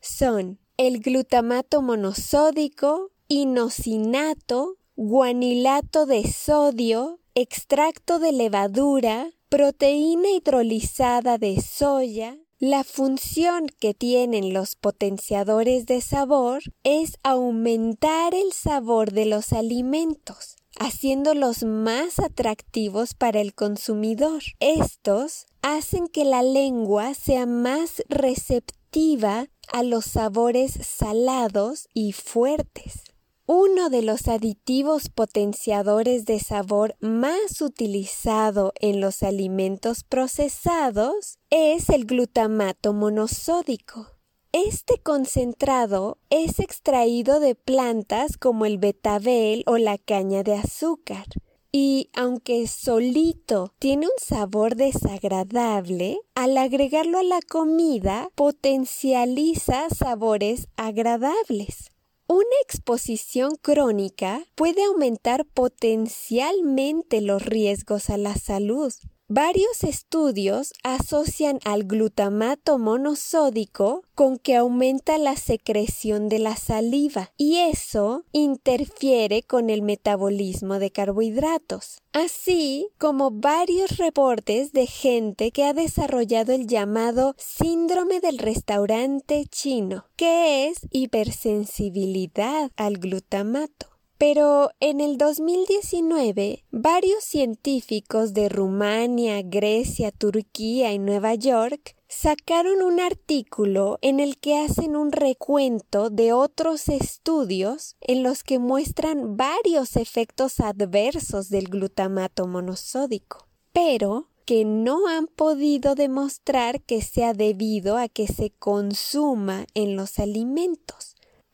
son 0.00 0.58
el 0.76 1.00
glutamato 1.00 1.80
monosódico, 1.80 3.10
inosinato, 3.28 4.76
guanilato 4.96 6.04
de 6.04 6.30
sodio, 6.30 7.20
extracto 7.34 8.18
de 8.18 8.32
levadura, 8.32 9.30
proteína 9.48 10.28
hidrolizada 10.30 11.38
de 11.38 11.62
soya, 11.62 12.36
la 12.64 12.82
función 12.82 13.66
que 13.78 13.92
tienen 13.92 14.54
los 14.54 14.74
potenciadores 14.74 15.84
de 15.84 16.00
sabor 16.00 16.62
es 16.82 17.18
aumentar 17.22 18.34
el 18.34 18.54
sabor 18.54 19.12
de 19.12 19.26
los 19.26 19.52
alimentos, 19.52 20.56
haciéndolos 20.80 21.62
más 21.62 22.18
atractivos 22.18 23.12
para 23.12 23.42
el 23.42 23.52
consumidor. 23.52 24.42
Estos 24.60 25.44
hacen 25.60 26.08
que 26.08 26.24
la 26.24 26.42
lengua 26.42 27.12
sea 27.12 27.44
más 27.44 28.02
receptiva 28.08 29.48
a 29.70 29.82
los 29.82 30.06
sabores 30.06 30.72
salados 30.72 31.88
y 31.92 32.12
fuertes. 32.12 33.13
Uno 33.46 33.90
de 33.90 34.00
los 34.00 34.26
aditivos 34.28 35.10
potenciadores 35.10 36.24
de 36.24 36.40
sabor 36.40 36.96
más 37.00 37.60
utilizado 37.60 38.72
en 38.80 39.02
los 39.02 39.22
alimentos 39.22 40.02
procesados 40.02 41.38
es 41.50 41.90
el 41.90 42.06
glutamato 42.06 42.94
monosódico. 42.94 44.06
Este 44.52 44.96
concentrado 44.96 46.16
es 46.30 46.58
extraído 46.58 47.38
de 47.38 47.54
plantas 47.54 48.38
como 48.38 48.64
el 48.64 48.78
betabel 48.78 49.62
o 49.66 49.76
la 49.76 49.98
caña 49.98 50.42
de 50.42 50.54
azúcar. 50.54 51.26
Y 51.70 52.08
aunque 52.14 52.66
solito 52.66 53.74
tiene 53.78 54.06
un 54.06 54.24
sabor 54.24 54.74
desagradable, 54.74 56.18
al 56.34 56.56
agregarlo 56.56 57.18
a 57.18 57.24
la 57.24 57.40
comida 57.42 58.30
potencializa 58.36 59.90
sabores 59.90 60.68
agradables. 60.76 61.93
Una 62.26 62.56
exposición 62.62 63.50
crónica 63.60 64.40
puede 64.54 64.82
aumentar 64.84 65.44
potencialmente 65.44 67.20
los 67.20 67.44
riesgos 67.44 68.08
a 68.08 68.16
la 68.16 68.34
salud. 68.34 68.94
Varios 69.28 69.84
estudios 69.84 70.74
asocian 70.82 71.58
al 71.64 71.84
glutamato 71.84 72.78
monosódico 72.78 74.02
con 74.14 74.36
que 74.36 74.54
aumenta 74.54 75.16
la 75.16 75.34
secreción 75.36 76.28
de 76.28 76.38
la 76.38 76.56
saliva 76.56 77.32
y 77.38 77.56
eso 77.56 78.24
interfiere 78.32 79.42
con 79.42 79.70
el 79.70 79.80
metabolismo 79.80 80.78
de 80.78 80.90
carbohidratos, 80.90 82.02
así 82.12 82.88
como 82.98 83.30
varios 83.30 83.96
reportes 83.96 84.72
de 84.72 84.86
gente 84.86 85.52
que 85.52 85.64
ha 85.64 85.72
desarrollado 85.72 86.52
el 86.52 86.66
llamado 86.66 87.34
síndrome 87.38 88.20
del 88.20 88.36
restaurante 88.36 89.46
chino, 89.46 90.04
que 90.16 90.68
es 90.68 90.80
hipersensibilidad 90.90 92.70
al 92.76 92.98
glutamato. 92.98 93.93
Pero 94.26 94.70
en 94.80 95.02
el 95.02 95.18
2019, 95.18 96.64
varios 96.70 97.22
científicos 97.24 98.32
de 98.32 98.48
Rumania, 98.48 99.42
Grecia, 99.42 100.12
Turquía 100.12 100.94
y 100.94 100.98
Nueva 100.98 101.34
York 101.34 101.94
sacaron 102.08 102.80
un 102.80 103.00
artículo 103.00 103.98
en 104.00 104.20
el 104.20 104.38
que 104.38 104.56
hacen 104.56 104.96
un 104.96 105.12
recuento 105.12 106.08
de 106.08 106.32
otros 106.32 106.88
estudios 106.88 107.96
en 108.00 108.22
los 108.22 108.44
que 108.44 108.58
muestran 108.58 109.36
varios 109.36 109.94
efectos 109.94 110.58
adversos 110.58 111.50
del 111.50 111.68
glutamato 111.68 112.46
monosódico, 112.46 113.46
pero 113.74 114.30
que 114.46 114.64
no 114.64 115.06
han 115.06 115.26
podido 115.26 115.94
demostrar 115.94 116.80
que 116.80 117.02
sea 117.02 117.34
debido 117.34 117.98
a 117.98 118.08
que 118.08 118.26
se 118.26 118.48
consuma 118.48 119.66
en 119.74 119.96
los 119.96 120.18
alimentos. 120.18 121.03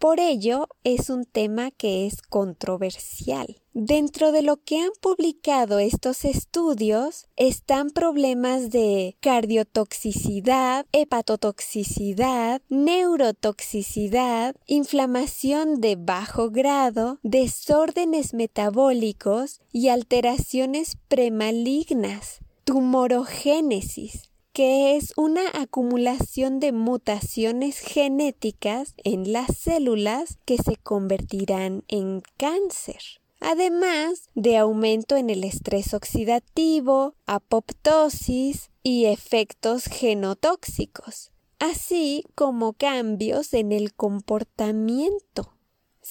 Por 0.01 0.19
ello, 0.19 0.67
es 0.83 1.11
un 1.11 1.27
tema 1.27 1.71
que 1.71 2.07
es 2.07 2.23
controversial. 2.23 3.61
Dentro 3.75 4.33
de 4.33 4.41
lo 4.41 4.57
que 4.57 4.79
han 4.79 4.93
publicado 4.99 5.79
estos 5.79 6.25
estudios 6.25 7.27
están 7.37 7.91
problemas 7.91 8.71
de 8.71 9.19
cardiotoxicidad, 9.21 10.87
hepatotoxicidad, 10.93 12.63
neurotoxicidad, 12.71 14.57
inflamación 14.67 15.83
de 15.83 15.97
bajo 15.97 16.49
grado, 16.49 17.19
desórdenes 17.23 18.33
metabólicos 18.33 19.61
y 19.71 19.89
alteraciones 19.89 20.97
premalignas, 21.09 22.39
tumorogénesis, 22.65 24.30
que 24.53 24.97
es 24.97 25.13
una 25.17 25.43
acumulación 25.55 26.61
de 26.61 26.73
mutaciones 26.73 27.79
genéticas 27.79 28.95
en 28.97 29.33
las 29.33 29.57
células 29.57 30.39
que 30.45 30.57
se 30.57 30.77
convertirán 30.77 31.85
en 31.89 32.23
cáncer. 32.37 33.01
Además 33.41 34.29
de 34.35 34.59
aumento 34.59 35.17
en 35.17 35.31
el 35.31 35.45
estrés 35.45 35.95
oxidativo, 35.95 37.15
apoptosis 37.27 38.71
y 38.83 39.07
efectos 39.07 39.85
genotóxicos, 39.85 41.33
así 41.59 42.25
como 42.35 42.75
cambios 42.75 43.55
en 43.55 43.73
el 43.73 43.95
comportamiento. 43.95 45.55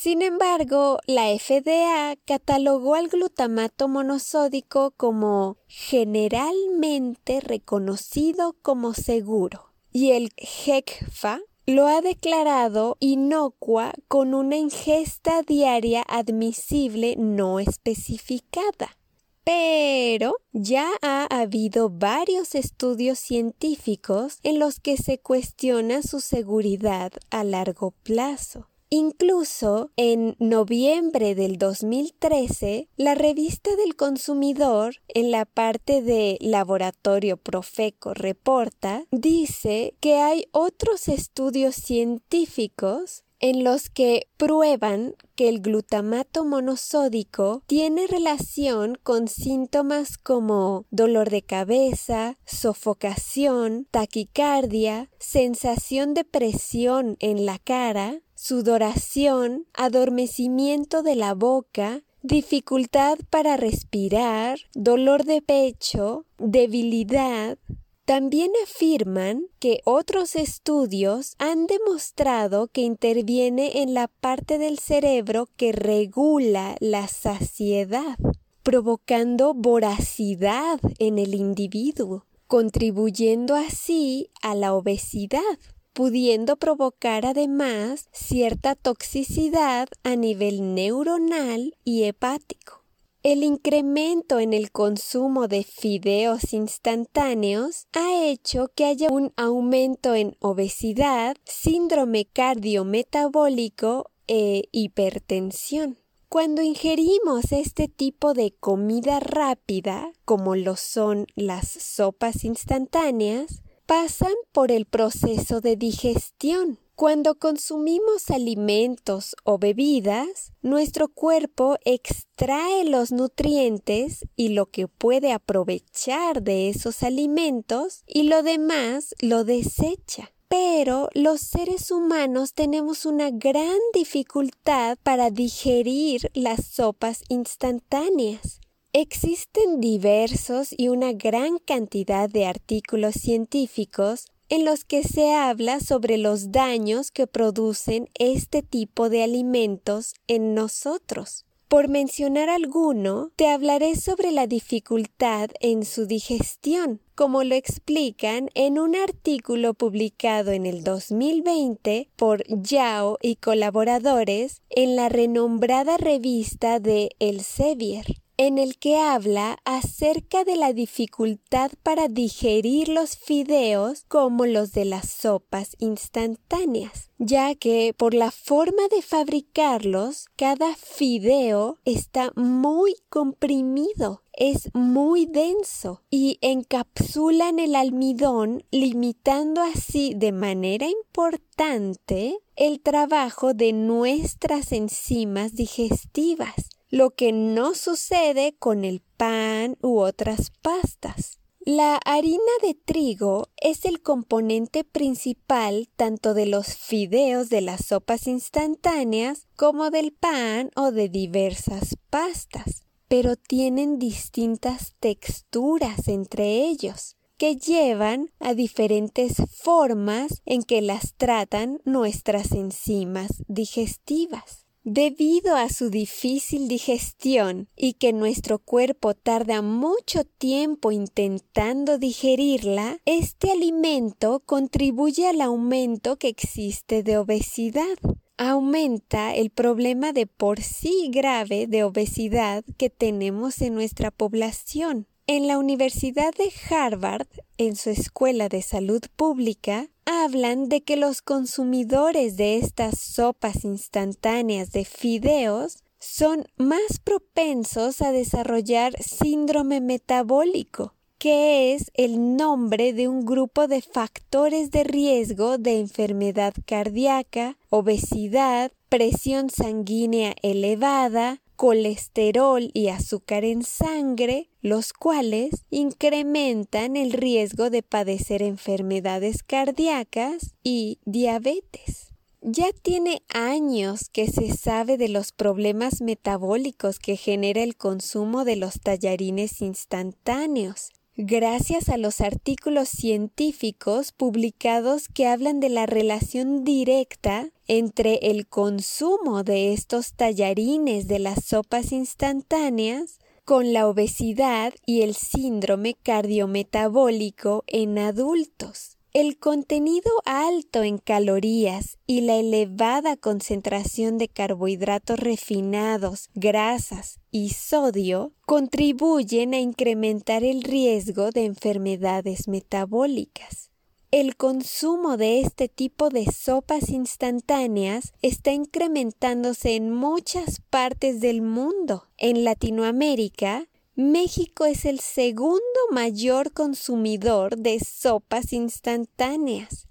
Sin 0.01 0.21
embargo, 0.21 0.99
la 1.07 1.38
FDA 1.38 2.15
catalogó 2.23 2.95
al 2.95 3.09
glutamato 3.09 3.89
monosódico 3.89 4.91
como 4.91 5.57
generalmente 5.67 7.41
reconocido 7.41 8.55
como 8.62 8.93
seguro 8.93 9.73
y 9.91 10.12
el 10.12 10.31
GECFA 10.38 11.41
lo 11.65 11.85
ha 11.88 11.99
declarado 11.99 12.95
inocua 13.01 13.91
con 14.07 14.33
una 14.33 14.55
ingesta 14.55 15.41
diaria 15.41 16.05
admisible 16.07 17.17
no 17.17 17.59
especificada. 17.59 18.97
Pero 19.43 20.38
ya 20.53 20.91
ha 21.01 21.25
habido 21.25 21.89
varios 21.89 22.55
estudios 22.55 23.19
científicos 23.19 24.39
en 24.43 24.59
los 24.59 24.79
que 24.79 24.95
se 24.95 25.19
cuestiona 25.19 26.03
su 26.03 26.21
seguridad 26.21 27.12
a 27.31 27.43
largo 27.43 27.91
plazo. 28.03 28.69
Incluso 28.91 29.91
en 29.97 30.36
noviembre 30.39 31.36
del 31.36 31.58
2013, 31.58 32.89
la 32.97 33.13
revista 33.13 33.75
del 33.75 33.95
consumidor, 33.95 34.95
en 35.08 35.30
la 35.30 35.45
parte 35.45 36.02
de 36.02 36.39
Laboratorio 36.41 37.38
Profeco 37.38 38.15
Reporta, 38.15 39.06
dice 39.12 39.95
que 39.99 40.15
hay 40.15 40.47
otros 40.52 41.08
estudios 41.08 41.75
científicos 41.75 43.25
en 43.39 43.63
los 43.63 43.89
que 43.89 44.28
prueban 44.38 45.15
que 45.36 45.49
el 45.49 45.62
glutamato 45.62 46.43
monosódico 46.43 47.63
tiene 47.67 48.08
relación 48.08 48.97
con 49.02 49.28
síntomas 49.28 50.17
como 50.17 50.86
dolor 50.91 51.30
de 51.30 51.41
cabeza, 51.41 52.38
sofocación, 52.45 53.88
taquicardia, 53.91 55.10
sensación 55.19 56.13
de 56.13 56.25
presión 56.25 57.15
en 57.19 57.45
la 57.45 57.60
cara, 57.60 58.21
sudoración, 58.39 59.67
adormecimiento 59.73 61.04
de 61.04 61.15
la 61.17 61.34
boca, 61.34 62.04
dificultad 62.21 63.17
para 63.30 63.58
respirar, 63.58 64.60
dolor 64.73 65.25
de 65.25 65.41
pecho, 65.41 66.25
debilidad, 66.38 67.58
también 68.06 68.52
afirman 68.63 69.43
que 69.60 69.82
otros 69.84 70.38
estudios 70.38 71.36
han 71.38 71.67
demostrado 71.67 72.67
que 72.67 72.82
interviene 72.82 73.82
en 73.82 73.93
la 73.93 74.08
parte 74.08 74.58
del 74.58 74.80
cerebro 74.80 75.49
que 75.58 75.73
regula 75.73 76.78
la 76.80 77.10
saciedad, 77.10 78.17
provocando 78.63 79.54
voracidad 79.54 80.80
en 80.97 81.19
el 81.19 81.36
individuo, 81.36 82.25
contribuyendo 82.47 83.56
así 83.56 84.30
a 84.41 84.56
la 84.56 84.73
obesidad, 84.73 85.60
pudiendo 85.99 86.55
provocar 86.55 87.25
además 87.25 88.07
cierta 88.13 88.75
toxicidad 88.75 89.89
a 90.05 90.15
nivel 90.15 90.73
neuronal 90.73 91.75
y 91.83 92.05
hepático. 92.05 92.85
El 93.21 93.43
incremento 93.43 94.39
en 94.39 94.53
el 94.53 94.71
consumo 94.71 95.49
de 95.49 95.65
fideos 95.65 96.53
instantáneos 96.53 97.88
ha 97.91 98.23
hecho 98.23 98.71
que 98.73 98.85
haya 98.85 99.09
un 99.12 99.33
aumento 99.35 100.15
en 100.15 100.38
obesidad, 100.39 101.35
síndrome 101.43 102.23
cardiometabólico 102.23 104.09
e 104.25 104.69
hipertensión. 104.71 105.97
Cuando 106.29 106.62
ingerimos 106.62 107.51
este 107.51 107.89
tipo 107.89 108.33
de 108.33 108.53
comida 108.57 109.19
rápida, 109.19 110.13
como 110.23 110.55
lo 110.55 110.77
son 110.77 111.27
las 111.35 111.67
sopas 111.67 112.45
instantáneas, 112.45 113.63
pasan 113.89 114.36
por 114.52 114.71
el 114.71 114.86
proceso 114.86 115.62
de 115.62 115.75
digestión, 115.75 116.78
cuando 116.93 117.39
consumimos 117.39 118.30
alimentos 118.30 119.36
o 119.43 119.58
bebidas, 119.58 120.54
nuestro 120.62 121.08
cuerpo 121.08 121.75
extrae 121.86 122.86
los 122.86 123.12
nutrientes 123.12 124.28
y 124.36 124.49
lo 124.49 124.67
que 124.67 124.88
puede 124.88 125.32
aprovechar 125.32 126.43
de 126.43 126.69
esos 126.69 127.02
alimentos 127.02 128.04
y 128.06 128.23
lo 128.23 128.43
demás 128.43 129.15
lo 129.21 129.43
desecha. 129.43 130.34
Pero 130.47 131.10
los 131.15 131.41
seres 131.41 131.89
humanos 131.89 132.54
tenemos 132.54 133.08
una 133.08 133.32
gran 133.32 133.80
dificultad 133.91 134.99
para 135.02 135.32
digerir 135.32 136.30
las 136.36 136.63
sopas 136.63 137.23
instantáneas. 137.28 138.60
Existen 138.91 139.80
diversos 139.80 140.73
y 140.75 140.88
una 140.88 141.13
gran 141.13 141.60
cantidad 141.60 142.28
de 142.28 142.47
artículos 142.47 143.13
científicos 143.13 144.25
en 144.49 144.65
los 144.65 144.84
que 144.84 145.04
se 145.04 145.32
habla 145.36 145.80
sobre 145.80 146.17
los 146.17 146.52
daños 146.52 147.12
que 147.12 147.28
producen 147.28 148.10
este 148.15 148.63
tipo 148.63 149.12
de 149.12 149.21
alimentos 149.21 150.15
en 150.25 150.56
nosotros. 150.56 151.45
Por 151.67 151.88
mencionar 151.88 152.49
alguno, 152.49 153.30
te 153.36 153.47
hablaré 153.49 153.95
sobre 153.95 154.32
la 154.32 154.47
dificultad 154.47 155.52
en 155.60 155.86
su 155.86 156.08
digestión, 156.08 156.99
como 157.13 157.43
lo 157.43 157.54
explican 157.54 158.49
en 158.56 158.80
un 158.80 158.95
artículo 158.95 159.75
publicado 159.75 160.52
en 160.52 160.65
el 160.65 160.84
2020 160.84 162.10
por 162.15 162.43
Yao 162.47 163.19
y 163.21 163.36
colaboradores 163.36 164.63
en 164.71 164.95
la 164.95 165.10
renombrada 165.10 165.97
revista 165.97 166.80
de 166.80 167.12
Elsevier 167.19 168.19
en 168.39 168.58
el 168.58 168.78
que 168.78 168.97
habla 168.97 169.58
acerca 169.65 170.45
de 170.45 170.56
la 170.56 170.71
dificultad 170.71 171.71
para 171.84 172.08
digerir 172.08 172.88
los 172.88 173.17
fideos 173.17 174.06
como 174.08 174.45
los 174.45 174.71
de 174.71 174.86
las 174.86 175.10
sopas 175.10 175.75
instantáneas, 175.78 177.12
ya 177.17 177.54
que 177.56 177.93
por 177.97 178.13
la 178.13 178.32
forma 178.32 178.88
de 178.95 179.02
fabricarlos, 179.02 180.28
cada 180.38 180.73
fideo 180.78 181.80
está 181.84 182.32
muy 182.38 182.95
comprimido 183.10 184.23
es 184.32 184.73
muy 184.73 185.25
denso 185.25 186.02
y 186.10 186.38
encapsulan 186.39 187.60
el 187.60 187.75
almidón, 187.75 188.63
limitando 188.71 189.62
así 189.62 190.13
de 190.15 190.32
manera 190.32 190.88
importante 190.88 192.38
el 192.56 192.80
trabajo 192.80 193.54
de 193.54 193.73
nuestras 193.73 194.71
enzimas 194.71 195.56
digestivas 195.56 196.69
lo 196.89 197.12
que 197.12 197.32
no 197.32 197.75
sucede 197.75 198.56
con 198.58 198.84
el 198.84 199.02
pan 199.17 199.78
u 199.82 199.99
otras 199.99 200.52
pastas. 200.62 201.39
La 201.62 201.97
harina 202.06 202.39
de 202.63 202.73
trigo 202.73 203.47
es 203.58 203.86
el 203.86 204.02
componente 204.02 204.84
principal 204.84 205.89
tanto 205.95 206.34
de 206.34 206.45
los 206.45 206.75
fideos 206.75 207.49
de 207.49 207.62
las 207.62 207.86
sopas 207.86 208.28
instantáneas 208.28 209.47
como 209.56 209.91
del 209.91 210.13
pan 210.13 210.71
o 210.75 210.91
de 210.91 211.10
diversas 211.10 211.95
pastas, 212.10 212.86
pero 213.08 213.36
tienen 213.36 213.99
distintas 213.99 214.95
texturas 214.99 216.08
entre 216.08 216.65
ellos 216.65 217.17
que 217.38 217.56
llevan 217.58 218.32
a 218.39 218.54
diferentes 218.54 219.38
formas 219.54 220.41
en 220.45 220.63
que 220.63 220.82
las 220.82 221.13
tratan 221.15 221.82
nuestras 221.86 222.52
enzimas 222.52 223.43
digestivas. 223.47 224.68
Debido 224.91 225.56
a 225.56 225.69
su 225.69 225.91
difícil 225.91 226.67
digestión 226.67 227.67
y 227.75 227.93
que 227.93 228.12
nuestro 228.12 228.58
cuerpo 228.58 229.13
tarda 229.13 229.62
mucho 229.62 230.23
tiempo 230.23 230.91
intentando 230.91 231.99
digerirla, 231.99 232.97
este 233.06 233.52
alimento 233.52 234.41
contribuye 234.47 235.28
al 235.28 235.41
aumento 235.41 236.17
que 236.17 236.28
existe 236.28 237.04
de 237.04 237.19
obesidad. 237.19 237.99
Aumenta 238.39 239.36
el 239.36 239.52
problema 239.52 240.12
de 240.12 240.25
por 240.25 240.60
sí 240.60 241.12
grave 241.13 241.67
de 241.67 241.84
obesidad 241.84 242.63
que 242.80 242.89
tenemos 242.89 243.62
en 243.62 243.75
nuestra 243.75 244.10
población. 244.10 245.06
En 245.31 245.45
la 245.45 245.59
Universidad 245.59 246.33
de 246.33 246.51
Harvard, 246.71 247.27
en 247.59 247.75
su 247.75 247.91
Escuela 247.91 248.49
de 248.49 248.63
Salud 248.63 249.03
Pública, 249.15 249.87
hablan 250.05 250.69
de 250.69 250.81
que 250.81 250.95
los 250.95 251.21
consumidores 251.21 252.35
de 252.35 252.57
estas 252.57 252.97
sopas 252.97 253.63
instantáneas 253.63 254.71
de 254.71 254.85
fideos 254.85 255.83
son 255.99 256.47
más 256.57 256.97
propensos 257.03 258.01
a 258.01 258.11
desarrollar 258.11 258.99
síndrome 259.03 259.81
metabólico, 259.81 260.95
que 261.19 261.75
es 261.75 261.91
el 261.93 262.35
nombre 262.35 262.91
de 262.91 263.07
un 263.07 263.23
grupo 263.23 263.67
de 263.67 263.83
factores 263.83 264.71
de 264.71 264.83
riesgo 264.83 265.59
de 265.59 265.79
enfermedad 265.79 266.55
cardíaca, 266.65 267.55
obesidad, 267.69 268.71
presión 268.89 269.51
sanguínea 269.51 270.33
elevada, 270.41 271.39
colesterol 271.60 272.72
y 272.74 272.88
azúcar 272.88 273.43
en 273.43 273.63
sangre, 273.63 274.50
los 274.62 274.93
cuales 274.93 275.65
incrementan 275.69 276.95
el 276.95 277.12
riesgo 277.12 277.69
de 277.69 277.84
padecer 277.84 278.41
enfermedades 278.41 279.43
cardíacas 279.43 280.56
y 280.63 281.00
diabetes. 281.04 282.13
Ya 282.39 282.72
tiene 282.72 283.24
años 283.28 284.08
que 284.08 284.28
se 284.32 284.56
sabe 284.56 284.98
de 284.98 285.10
los 285.10 285.34
problemas 285.34 286.00
metabólicos 286.00 286.98
que 286.98 287.17
genera 287.17 287.62
el 287.62 287.76
consumo 287.76 288.45
de 288.45 288.56
los 288.56 288.80
tallarines 288.80 289.62
instantáneos, 289.62 290.93
gracias 291.21 291.89
a 291.89 291.97
los 291.97 292.21
artículos 292.21 292.88
científicos 292.88 294.13
publicados 294.13 295.10
que 295.10 295.27
hablan 295.27 295.60
de 295.60 295.67
la 295.67 295.86
relación 295.86 296.63
directa 296.63 297.49
entre 297.67 298.19
el 298.21 298.47
consumo 298.47 299.43
de 299.43 299.73
estos 299.73 300.13
tallarines 300.13 301.10
de 301.10 301.19
las 301.19 301.43
sopas 301.43 301.91
instantáneas 301.91 303.19
con 303.43 303.73
la 303.73 303.89
obesidad 303.89 304.73
y 304.86 305.01
el 305.01 305.13
síndrome 305.13 305.95
cardiometabólico 305.95 307.65
en 307.67 307.99
adultos. 307.99 308.98
El 309.19 309.38
contenido 309.38 310.10
alto 310.23 310.82
en 310.82 310.97
calorías 310.97 311.97
y 312.08 312.21
la 312.21 312.38
elevada 312.38 313.17
concentración 313.17 314.17
de 314.17 314.29
carbohidratos 314.29 315.19
refinados, 315.19 316.29
grasas 316.36 317.19
y 317.29 317.49
sodio 317.49 318.32
contribuyen 318.45 319.53
a 319.53 319.60
incrementar 319.60 320.45
el 320.45 320.63
riesgo 320.63 321.32
de 321.32 321.43
enfermedades 321.43 322.47
metabólicas. 322.47 323.71
El 324.10 324.38
consumo 324.38 325.17
de 325.17 325.41
este 325.41 325.67
tipo 325.67 326.08
de 326.08 326.25
sopas 326.32 326.88
instantáneas 326.88 328.13
está 328.21 328.53
incrementándose 328.53 329.75
en 329.75 329.91
muchas 329.91 330.62
partes 330.69 331.19
del 331.19 331.41
mundo. 331.41 332.08
En 332.17 332.45
Latinoamérica, 332.45 333.67
México 333.99 334.65
es 334.65 334.85
el 334.85 335.01
segundo 335.01 335.59
mayor 335.91 336.53
consumidor 336.53 337.57
de 337.57 337.81
sopas 337.81 338.53
instantáneas. 338.53 339.89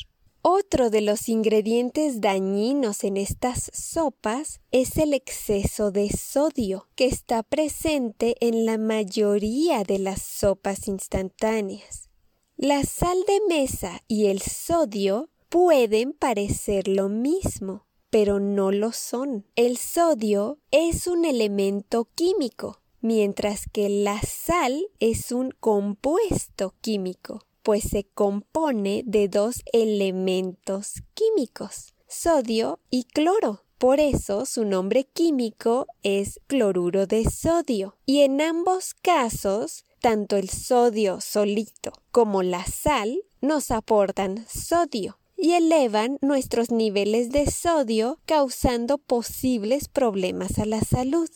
Otro 0.42 0.90
de 0.90 1.00
los 1.00 1.28
ingredientes 1.28 2.20
dañinos 2.20 3.02
en 3.02 3.16
estas 3.16 3.70
sopas 3.72 4.60
es 4.70 4.96
el 4.96 5.14
exceso 5.14 5.90
de 5.90 6.10
sodio, 6.10 6.88
que 6.94 7.06
está 7.06 7.42
presente 7.42 8.36
en 8.40 8.66
la 8.66 8.78
mayoría 8.78 9.82
de 9.84 9.98
las 9.98 10.22
sopas 10.22 10.86
instantáneas. 10.86 12.08
La 12.56 12.82
sal 12.84 13.18
de 13.26 13.40
mesa 13.48 14.02
y 14.06 14.26
el 14.26 14.42
sodio 14.42 15.28
pueden 15.48 16.12
parecer 16.12 16.88
lo 16.88 17.08
mismo, 17.08 17.86
pero 18.10 18.40
no 18.40 18.70
lo 18.72 18.92
son. 18.92 19.46
El 19.56 19.76
sodio 19.76 20.58
es 20.70 21.06
un 21.06 21.24
elemento 21.24 22.08
químico 22.14 22.80
mientras 23.00 23.66
que 23.72 23.88
la 23.88 24.20
sal 24.22 24.88
es 24.98 25.32
un 25.32 25.52
compuesto 25.60 26.74
químico, 26.80 27.44
pues 27.62 27.84
se 27.84 28.04
compone 28.04 29.02
de 29.06 29.28
dos 29.28 29.62
elementos 29.72 31.02
químicos, 31.14 31.94
sodio 32.08 32.80
y 32.90 33.04
cloro. 33.04 33.64
Por 33.78 34.00
eso 34.00 34.44
su 34.44 34.64
nombre 34.64 35.04
químico 35.04 35.86
es 36.02 36.40
cloruro 36.48 37.06
de 37.06 37.30
sodio. 37.30 37.96
Y 38.06 38.22
en 38.22 38.40
ambos 38.40 38.92
casos, 38.94 39.84
tanto 40.00 40.36
el 40.36 40.50
sodio 40.50 41.20
solito 41.20 41.92
como 42.10 42.42
la 42.42 42.66
sal 42.66 43.22
nos 43.40 43.70
aportan 43.70 44.44
sodio 44.48 45.18
y 45.38 45.52
elevan 45.52 46.18
nuestros 46.20 46.70
niveles 46.70 47.30
de 47.30 47.50
sodio 47.50 48.18
causando 48.26 48.98
posibles 48.98 49.88
problemas 49.88 50.58
a 50.58 50.66
la 50.66 50.80
salud. 50.80 51.30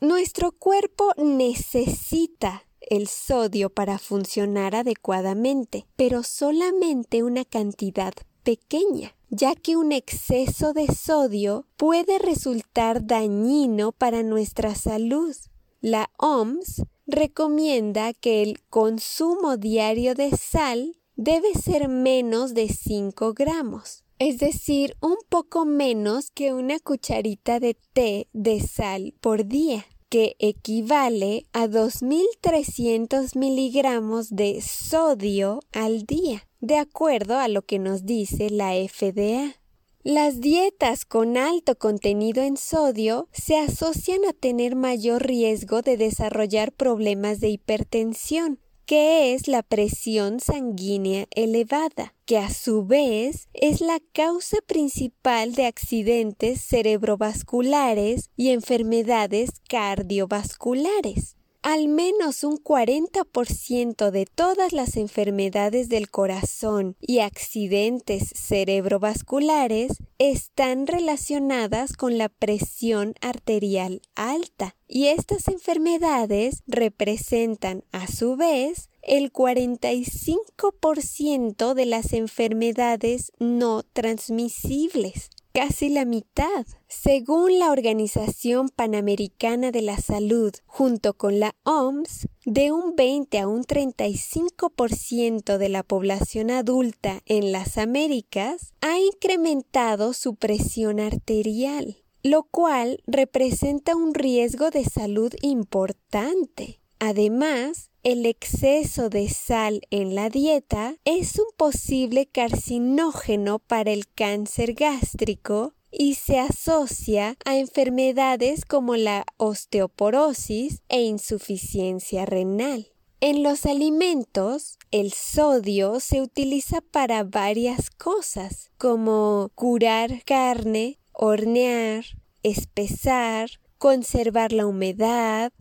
Nuestro 0.00 0.52
cuerpo 0.52 1.12
necesita 1.16 2.64
el 2.80 3.08
sodio 3.08 3.70
para 3.70 3.98
funcionar 3.98 4.74
adecuadamente, 4.74 5.86
pero 5.96 6.22
solamente 6.22 7.22
una 7.22 7.44
cantidad 7.44 8.12
pequeña 8.42 9.16
ya 9.30 9.54
que 9.54 9.76
un 9.76 9.92
exceso 9.92 10.72
de 10.72 10.86
sodio 10.86 11.66
puede 11.76 12.18
resultar 12.18 13.06
dañino 13.06 13.92
para 13.92 14.22
nuestra 14.22 14.74
salud. 14.74 15.34
La 15.80 16.10
OMS 16.18 16.82
recomienda 17.06 18.12
que 18.14 18.42
el 18.42 18.60
consumo 18.68 19.56
diario 19.56 20.14
de 20.14 20.30
sal 20.36 20.96
debe 21.16 21.54
ser 21.54 21.88
menos 21.88 22.54
de 22.54 22.68
5 22.68 23.34
gramos, 23.34 24.04
es 24.18 24.38
decir, 24.38 24.96
un 25.00 25.16
poco 25.28 25.64
menos 25.64 26.30
que 26.30 26.54
una 26.54 26.78
cucharita 26.78 27.60
de 27.60 27.76
té 27.92 28.28
de 28.32 28.60
sal 28.60 29.14
por 29.20 29.46
día 29.46 29.86
que 30.08 30.36
equivale 30.38 31.46
a 31.52 31.66
2.300 31.66 33.36
miligramos 33.36 34.30
de 34.30 34.60
sodio 34.60 35.60
al 35.72 36.04
día 36.04 36.46
de 36.60 36.76
acuerdo 36.76 37.38
a 37.38 37.48
lo 37.48 37.62
que 37.62 37.78
nos 37.78 38.04
dice 38.04 38.50
la 38.50 38.72
FDA. 38.72 39.56
Las 40.02 40.40
dietas 40.40 41.04
con 41.04 41.36
alto 41.36 41.76
contenido 41.76 42.42
en 42.42 42.56
sodio 42.56 43.28
se 43.32 43.56
asocian 43.56 44.24
a 44.28 44.32
tener 44.32 44.76
mayor 44.76 45.26
riesgo 45.26 45.82
de 45.82 45.96
desarrollar 45.96 46.72
problemas 46.72 47.40
de 47.40 47.48
hipertensión, 47.48 48.60
que 48.86 49.34
es 49.34 49.48
la 49.48 49.62
presión 49.62 50.38
sanguínea 50.38 51.26
elevada, 51.34 52.14
que 52.24 52.38
a 52.38 52.50
su 52.50 52.86
vez 52.86 53.48
es 53.52 53.80
la 53.80 53.98
causa 54.12 54.58
principal 54.66 55.54
de 55.54 55.66
accidentes 55.66 56.60
cerebrovasculares 56.60 58.30
y 58.36 58.50
enfermedades 58.50 59.50
cardiovasculares. 59.68 61.36
Al 61.68 61.88
menos 61.88 62.44
un 62.44 62.58
40% 62.58 64.12
de 64.12 64.26
todas 64.26 64.72
las 64.72 64.96
enfermedades 64.96 65.88
del 65.88 66.08
corazón 66.08 66.94
y 67.00 67.18
accidentes 67.18 68.32
cerebrovasculares 68.36 69.94
están 70.18 70.86
relacionadas 70.86 71.96
con 71.96 72.18
la 72.18 72.28
presión 72.28 73.14
arterial 73.20 74.00
alta. 74.14 74.76
Y 74.86 75.06
estas 75.06 75.48
enfermedades 75.48 76.62
representan 76.68 77.82
a 77.90 78.06
su 78.06 78.36
vez 78.36 78.88
el 79.02 79.32
45% 79.32 81.74
de 81.74 81.86
las 81.86 82.12
enfermedades 82.12 83.32
no 83.40 83.82
transmisibles 83.82 85.30
casi 85.56 85.88
la 85.88 86.04
mitad. 86.04 86.66
Según 86.86 87.58
la 87.58 87.70
Organización 87.70 88.68
Panamericana 88.68 89.70
de 89.70 89.80
la 89.80 89.96
Salud, 89.96 90.52
junto 90.66 91.14
con 91.14 91.40
la 91.40 91.54
OMS, 91.62 92.28
de 92.44 92.72
un 92.72 92.94
20 92.94 93.38
a 93.38 93.48
un 93.48 93.64
35% 93.64 95.56
de 95.56 95.68
la 95.70 95.82
población 95.82 96.50
adulta 96.50 97.22
en 97.24 97.52
las 97.52 97.78
Américas 97.78 98.74
ha 98.82 98.98
incrementado 98.98 100.12
su 100.12 100.34
presión 100.34 101.00
arterial, 101.00 102.04
lo 102.22 102.42
cual 102.42 103.02
representa 103.06 103.96
un 103.96 104.12
riesgo 104.12 104.68
de 104.68 104.84
salud 104.84 105.32
importante. 105.40 106.82
Además, 106.98 107.90
el 108.06 108.24
exceso 108.24 109.10
de 109.10 109.28
sal 109.28 109.80
en 109.90 110.14
la 110.14 110.30
dieta 110.30 110.94
es 111.04 111.40
un 111.40 111.48
posible 111.56 112.26
carcinógeno 112.26 113.58
para 113.58 113.90
el 113.90 114.06
cáncer 114.06 114.74
gástrico 114.74 115.74
y 115.90 116.14
se 116.14 116.38
asocia 116.38 117.36
a 117.44 117.56
enfermedades 117.56 118.64
como 118.64 118.94
la 118.94 119.26
osteoporosis 119.38 120.82
e 120.88 121.02
insuficiencia 121.02 122.26
renal. 122.26 122.92
En 123.20 123.42
los 123.42 123.66
alimentos, 123.66 124.78
el 124.92 125.12
sodio 125.12 125.98
se 125.98 126.22
utiliza 126.22 126.82
para 126.82 127.24
varias 127.24 127.90
cosas, 127.90 128.70
como 128.78 129.50
curar 129.56 130.22
carne, 130.24 131.00
hornear, 131.12 132.04
espesar, 132.44 133.50
conservar 133.78 134.52
la 134.52 134.64
humedad, 134.64 135.52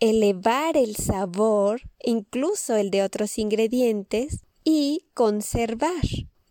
elevar 0.00 0.76
el 0.76 0.96
sabor, 0.96 1.82
incluso 2.02 2.76
el 2.76 2.90
de 2.90 3.02
otros 3.02 3.38
ingredientes, 3.38 4.44
y 4.64 5.04
conservar. 5.14 6.04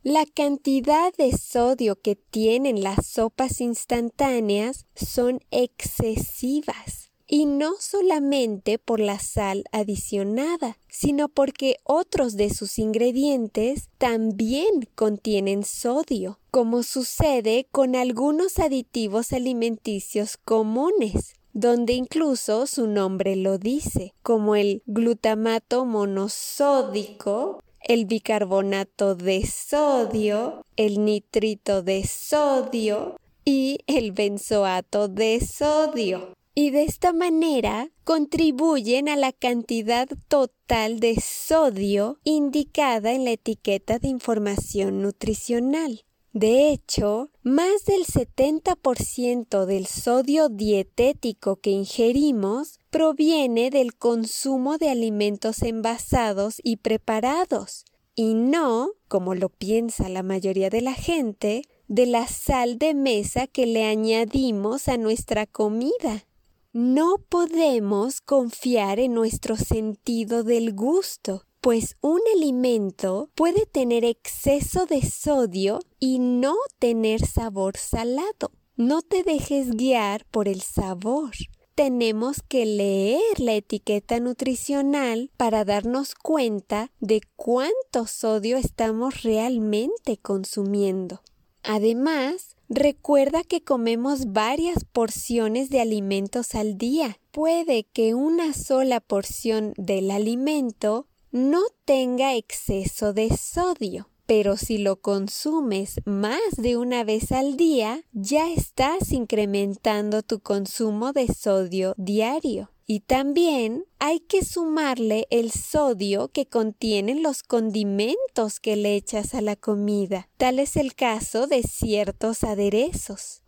La 0.03 0.25
cantidad 0.25 1.13
de 1.17 1.31
sodio 1.31 1.95
que 1.95 2.15
tienen 2.15 2.83
las 2.83 3.07
sopas 3.07 3.61
instantáneas 3.61 4.85
son 4.95 5.39
excesivas 5.49 7.13
y 7.25 7.45
no 7.45 7.75
solamente 7.79 8.77
por 8.79 8.99
la 8.99 9.17
sal 9.17 9.63
adicionada, 9.71 10.77
sino 10.89 11.29
porque 11.29 11.77
otros 11.83 12.35
de 12.35 12.49
sus 12.49 12.77
ingredientes 12.79 13.89
también 13.97 14.87
contienen 14.93 15.63
sodio, 15.63 16.39
como 16.51 16.83
sucede 16.83 17.67
con 17.71 17.95
algunos 17.95 18.59
aditivos 18.59 19.33
alimenticios 19.33 20.37
comunes, 20.37 21.35
donde 21.53 21.93
incluso 21.93 22.67
su 22.67 22.87
nombre 22.87 23.35
lo 23.35 23.57
dice, 23.57 24.13
como 24.21 24.55
el 24.55 24.81
glutamato 24.85 25.85
monosódico, 25.85 27.61
el 27.81 28.05
bicarbonato 28.05 29.15
de 29.15 29.45
sodio, 29.45 30.65
el 30.75 31.05
nitrito 31.05 31.83
de 31.83 32.05
sodio 32.07 33.17
y 33.45 33.79
el 33.87 34.11
benzoato 34.11 35.07
de 35.07 35.39
sodio. 35.45 36.33
Y 36.55 36.69
de 36.69 36.83
esta 36.83 37.13
manera 37.13 37.89
contribuyen 38.03 39.09
a 39.09 39.15
la 39.15 39.31
cantidad 39.31 40.07
total 40.27 40.99
de 40.99 41.19
sodio 41.19 42.19
indicada 42.23 43.11
en 43.11 43.25
la 43.25 43.31
etiqueta 43.31 43.97
de 43.97 44.07
información 44.07 45.01
nutricional. 45.01 46.03
De 46.33 46.71
hecho, 46.71 47.29
más 47.43 47.85
del 47.85 48.05
70% 48.05 49.65
del 49.67 49.85
sodio 49.85 50.49
dietético 50.49 51.57
que 51.57 51.69
ingerimos 51.69 52.79
proviene 52.89 53.69
del 53.69 53.95
consumo 53.95 54.79
de 54.79 54.89
alimentos 54.89 55.61
envasados 55.61 56.55
y 56.63 56.77
preparados, 56.77 57.85
y 58.15 58.33
no, 58.33 58.89
como 59.07 59.35
lo 59.35 59.49
piensa 59.49 60.09
la 60.09 60.23
mayoría 60.23 60.71
de 60.71 60.81
la 60.81 60.95
gente, 60.95 61.61
de 61.87 62.07
la 62.07 62.27
sal 62.27 62.79
de 62.79 62.95
mesa 62.95 63.45
que 63.45 63.67
le 63.67 63.85
añadimos 63.85 64.87
a 64.87 64.97
nuestra 64.97 65.45
comida. 65.45 66.25
No 66.71 67.17
podemos 67.29 68.21
confiar 68.21 68.99
en 68.99 69.13
nuestro 69.13 69.55
sentido 69.55 70.43
del 70.43 70.73
gusto, 70.73 71.45
pues 71.63 71.95
un 72.01 72.19
alimento 72.35 73.29
puede 73.35 73.65
tener 73.65 74.03
exceso 74.03 74.85
de 74.85 75.01
sodio 75.01 75.79
y 75.97 76.19
no 76.19 76.55
tener 76.77 77.25
sabor 77.25 77.77
salado. 77.77 78.51
No 78.75 79.01
te 79.01 79.23
dejes 79.23 79.71
guiar 79.71 80.25
por 80.25 80.49
el 80.49 80.61
sabor. 80.61 81.31
Tenemos 81.73 82.43
que 82.45 82.65
leer 82.65 83.39
la 83.39 83.53
etiqueta 83.53 84.19
nutricional 84.19 85.31
para 85.37 85.63
darnos 85.63 86.15
cuenta 86.15 86.91
de 86.99 87.21
cuánto 87.37 88.07
sodio 88.07 88.57
estamos 88.57 89.23
realmente 89.23 90.17
consumiendo. 90.17 91.21
Además, 91.63 92.57
recuerda 92.67 93.45
que 93.45 93.63
comemos 93.63 94.33
varias 94.33 94.83
porciones 94.83 95.69
de 95.69 95.79
alimentos 95.79 96.55
al 96.55 96.77
día. 96.77 97.19
Puede 97.31 97.85
que 97.85 98.15
una 98.15 98.53
sola 98.53 98.99
porción 98.99 99.73
del 99.77 100.11
alimento 100.11 101.07
no 101.33 101.63
tenga 101.83 102.35
exceso 102.35 103.11
de 103.11 103.35
sodio. 103.35 104.07
Pero 104.25 104.55
si 104.55 104.77
lo 104.77 105.01
consumes 105.01 105.99
más 106.05 106.39
de 106.55 106.77
una 106.77 107.03
vez 107.03 107.33
al 107.33 107.57
día, 107.57 108.05
ya 108.13 108.49
estás 108.49 109.11
incrementando 109.11 110.21
tu 110.21 110.39
consumo 110.39 111.11
de 111.11 111.27
sodio 111.27 111.93
diario. 111.97 112.71
Y 112.85 113.01
también 113.01 113.85
hay 113.99 114.19
que 114.19 114.45
sumarle 114.45 115.27
el 115.29 115.51
sodio 115.51 116.29
que 116.29 116.45
contienen 116.45 117.23
los 117.23 117.41
condimentos 117.43 118.59
que 118.61 118.75
le 118.75 118.95
echas 118.95 119.33
a 119.33 119.41
la 119.41 119.55
comida. 119.55 120.29
Tal 120.37 120.59
es 120.59 120.77
el 120.77 120.93
caso 120.93 121.47
de 121.47 121.63
ciertos 121.63 122.43
aderezos. 122.43 123.42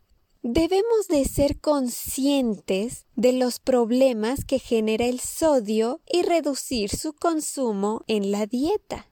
Debemos 0.48 1.08
de 1.08 1.26
ser 1.26 1.60
conscientes 1.60 3.08
de 3.16 3.34
los 3.34 3.60
problemas 3.60 4.46
que 4.46 4.60
genera 4.60 5.06
el 5.06 5.20
sodio 5.20 6.02
y 6.08 6.22
reducir 6.22 6.96
su 6.96 7.14
consumo 7.14 8.04
en 8.06 8.30
la 8.30 8.46
dieta. 8.46 9.10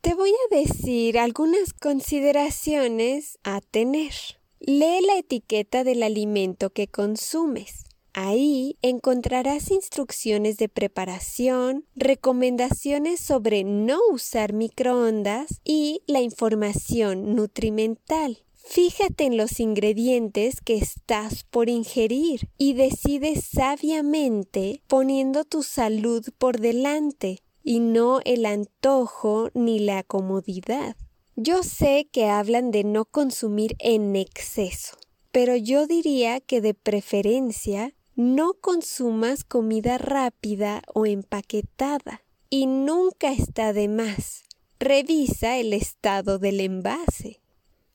Te 0.00 0.14
voy 0.14 0.30
a 0.30 0.54
decir 0.56 1.18
algunas 1.18 1.72
consideraciones 1.72 3.38
a 3.44 3.60
tener. 3.60 4.12
Lee 4.58 5.00
la 5.06 5.16
etiqueta 5.18 5.84
del 5.84 6.02
alimento 6.02 6.70
que 6.70 6.88
consumes. 6.88 7.84
Ahí 8.14 8.76
encontrarás 8.82 9.70
instrucciones 9.70 10.58
de 10.58 10.68
preparación, 10.68 11.86
recomendaciones 11.94 13.20
sobre 13.20 13.64
no 13.64 14.00
usar 14.12 14.52
microondas 14.52 15.60
y 15.64 16.02
la 16.06 16.20
información 16.20 17.34
nutrimental. 17.34 18.44
Fíjate 18.64 19.24
en 19.24 19.36
los 19.36 19.60
ingredientes 19.60 20.60
que 20.60 20.76
estás 20.76 21.44
por 21.44 21.68
ingerir 21.68 22.48
y 22.56 22.74
decide 22.74 23.34
sabiamente 23.40 24.82
poniendo 24.86 25.44
tu 25.44 25.62
salud 25.62 26.24
por 26.38 26.60
delante 26.60 27.42
y 27.64 27.80
no 27.80 28.20
el 28.24 28.46
antojo 28.46 29.50
ni 29.54 29.78
la 29.78 30.02
comodidad. 30.02 30.96
Yo 31.36 31.62
sé 31.62 32.08
que 32.12 32.26
hablan 32.26 32.70
de 32.70 32.84
no 32.84 33.04
consumir 33.04 33.74
en 33.78 34.16
exceso, 34.16 34.96
pero 35.32 35.56
yo 35.56 35.86
diría 35.86 36.40
que 36.40 36.60
de 36.60 36.74
preferencia 36.74 37.94
no 38.14 38.54
consumas 38.54 39.42
comida 39.44 39.98
rápida 39.98 40.82
o 40.94 41.06
empaquetada 41.06 42.22
y 42.48 42.66
nunca 42.66 43.32
está 43.32 43.72
de 43.72 43.88
más. 43.88 44.44
Revisa 44.78 45.58
el 45.58 45.72
estado 45.72 46.38
del 46.38 46.60
envase. 46.60 47.41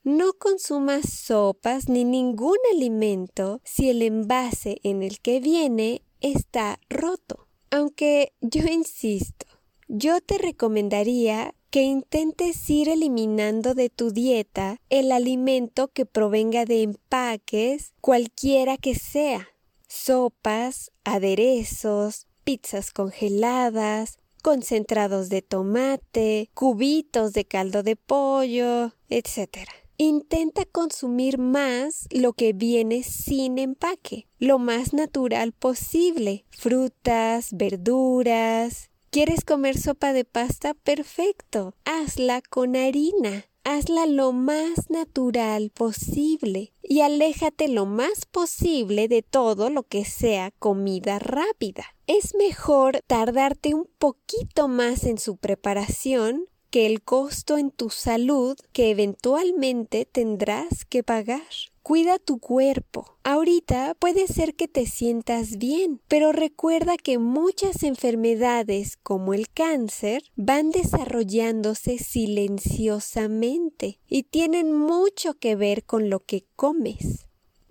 No 0.08 0.32
consumas 0.32 1.10
sopas 1.12 1.90
ni 1.90 2.06
ningún 2.06 2.56
alimento 2.74 3.60
si 3.66 3.90
el 3.90 4.02
envase 4.02 4.80
en 4.84 5.04
el 5.04 5.20
que 5.20 5.42
viene 5.42 6.02
está 6.22 6.80
roto. 6.90 7.50
Aunque 7.72 8.32
yo 8.40 8.64
insisto, 8.68 9.46
yo 9.90 10.22
te 10.22 10.38
recomendaría 10.38 11.54
que 11.72 11.82
intentes 11.82 12.70
ir 12.70 12.88
eliminando 12.88 13.74
de 13.74 13.90
tu 13.90 14.12
dieta 14.12 14.80
el 14.90 15.12
alimento 15.12 15.90
que 15.90 16.06
provenga 16.06 16.64
de 16.64 16.84
empaques, 16.84 17.92
cualquiera 18.00 18.78
que 18.78 18.96
sea. 18.96 19.50
Sopas, 19.90 20.94
aderezos, 21.04 22.28
pizzas 22.46 22.94
congeladas, 22.94 24.20
concentrados 24.42 25.28
de 25.28 25.42
tomate, 25.42 26.50
cubitos 26.54 27.34
de 27.34 27.44
caldo 27.44 27.84
de 27.84 27.98
pollo, 27.98 28.94
etc. 29.10 29.68
Intenta 29.98 30.66
consumir 30.66 31.40
más 31.40 32.08
lo 32.12 32.34
que 32.34 32.54
viene 32.54 33.02
sin 33.04 33.58
empaque, 33.58 34.28
lo 34.38 34.60
más 34.60 34.94
natural 34.94 35.54
posible, 35.54 36.46
frutas, 36.52 37.50
verduras. 37.52 38.92
¿Quieres 39.10 39.44
comer 39.44 39.78
sopa 39.78 40.14
de 40.14 40.24
pasta? 40.26 40.76
Perfecto. 40.76 41.74
Hazla 41.86 42.42
con 42.42 42.76
harina 42.76 43.46
hazla 43.68 44.06
lo 44.06 44.32
más 44.32 44.90
natural 44.90 45.72
posible 45.72 46.72
y 46.82 47.02
aléjate 47.02 47.68
lo 47.68 47.86
más 47.86 48.26
posible 48.26 49.10
de 49.10 49.24
todo 49.24 49.70
lo 49.70 49.84
que 49.84 50.06
sea 50.06 50.52
comida 50.52 51.20
rápida. 51.20 51.84
Es 52.08 52.34
mejor 52.34 53.02
tardarte 53.08 53.74
un 53.74 53.90
poquito 53.98 54.70
más 54.70 55.04
en 55.04 55.18
su 55.18 55.36
preparación 55.36 56.46
que 56.70 56.86
el 56.86 57.02
costo 57.02 57.58
en 57.58 57.72
tu 57.72 57.90
salud 57.90 58.58
que 58.74 58.92
eventualmente 58.92 60.06
tendrás 60.06 60.84
que 60.86 61.04
pagar. 61.04 61.42
Cuida 61.84 62.20
tu 62.20 62.40
cuerpo. 62.40 63.18
Ahorita 63.24 63.96
puede 63.98 64.28
ser 64.28 64.56
que 64.56 64.68
te 64.68 64.86
sientas 64.86 65.58
bien, 65.58 66.02
pero 66.10 66.34
recuerda 66.34 66.98
que 66.98 67.18
muchas 67.18 67.84
enfermedades 67.84 68.98
como 68.98 69.34
el 69.34 69.48
cáncer 69.50 70.24
van 70.36 70.72
desarrollándose 70.72 71.98
silenciosamente 71.98 74.02
y 74.06 74.24
tienen 74.24 74.74
mucho 74.74 75.36
que 75.36 75.56
ver 75.56 75.86
con 75.86 76.10
lo 76.10 76.20
que 76.20 76.46
comes. 76.58 77.27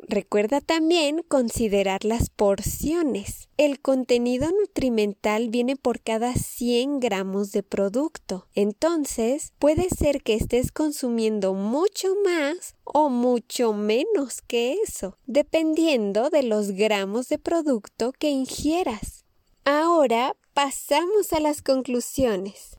Recuerda 0.09 0.61
también 0.61 1.25
considerar 1.27 2.05
las 2.05 2.31
porciones. 2.31 3.49
El 3.57 3.81
contenido 3.81 4.49
nutrimental 4.53 5.49
viene 5.49 5.75
por 5.75 6.01
cada 6.01 6.35
100 6.35 7.01
gramos 7.01 7.51
de 7.51 7.65
producto. 7.65 8.47
Entonces, 8.55 9.53
puede 9.59 9.89
ser 9.91 10.23
que 10.23 10.35
estés 10.35 10.71
consumiendo 10.71 11.55
mucho 11.55 12.15
más 12.25 12.77
o 12.85 13.09
mucho 13.09 13.73
menos 13.73 14.43
que 14.47 14.75
eso, 14.75 15.19
dependiendo 15.27 16.31
de 16.31 16.45
los 16.45 16.71
gramos 16.71 17.29
de 17.29 17.39
producto 17.41 18.13
que 18.13 18.31
ingieras. 18.31 19.25
Ahora 19.65 20.37
pasamos 20.55 21.33
a 21.33 21.41
las 21.41 21.63
conclusiones. 21.63 22.79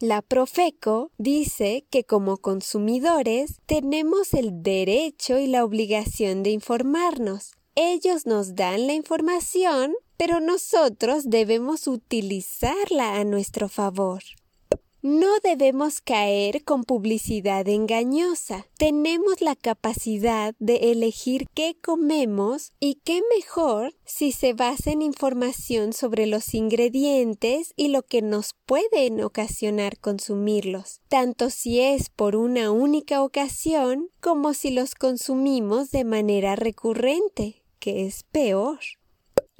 La 0.00 0.22
Profeco 0.22 1.10
dice 1.18 1.84
que 1.90 2.04
como 2.04 2.36
consumidores 2.36 3.60
tenemos 3.66 4.32
el 4.32 4.62
derecho 4.62 5.40
y 5.40 5.48
la 5.48 5.64
obligación 5.64 6.44
de 6.44 6.50
informarnos. 6.50 7.50
Ellos 7.74 8.24
nos 8.24 8.54
dan 8.54 8.86
la 8.86 8.92
información, 8.92 9.94
pero 10.16 10.38
nosotros 10.38 11.24
debemos 11.30 11.88
utilizarla 11.88 13.16
a 13.16 13.24
nuestro 13.24 13.68
favor. 13.68 14.22
No 15.10 15.40
debemos 15.42 16.02
caer 16.02 16.64
con 16.64 16.84
publicidad 16.84 17.66
engañosa. 17.66 18.66
Tenemos 18.76 19.40
la 19.40 19.56
capacidad 19.56 20.54
de 20.58 20.92
elegir 20.92 21.46
qué 21.54 21.78
comemos 21.82 22.74
y 22.78 22.96
qué 23.04 23.22
mejor 23.34 23.94
si 24.04 24.32
se 24.32 24.52
basa 24.52 24.90
en 24.90 25.00
información 25.00 25.94
sobre 25.94 26.26
los 26.26 26.52
ingredientes 26.52 27.72
y 27.74 27.88
lo 27.88 28.02
que 28.02 28.20
nos 28.20 28.54
pueden 28.66 29.22
ocasionar 29.22 29.98
consumirlos, 29.98 31.00
tanto 31.08 31.48
si 31.48 31.80
es 31.80 32.10
por 32.10 32.36
una 32.36 32.70
única 32.70 33.22
ocasión 33.22 34.10
como 34.20 34.52
si 34.52 34.70
los 34.70 34.94
consumimos 34.94 35.90
de 35.90 36.04
manera 36.04 36.54
recurrente, 36.54 37.62
que 37.78 38.04
es 38.04 38.24
peor. 38.24 38.80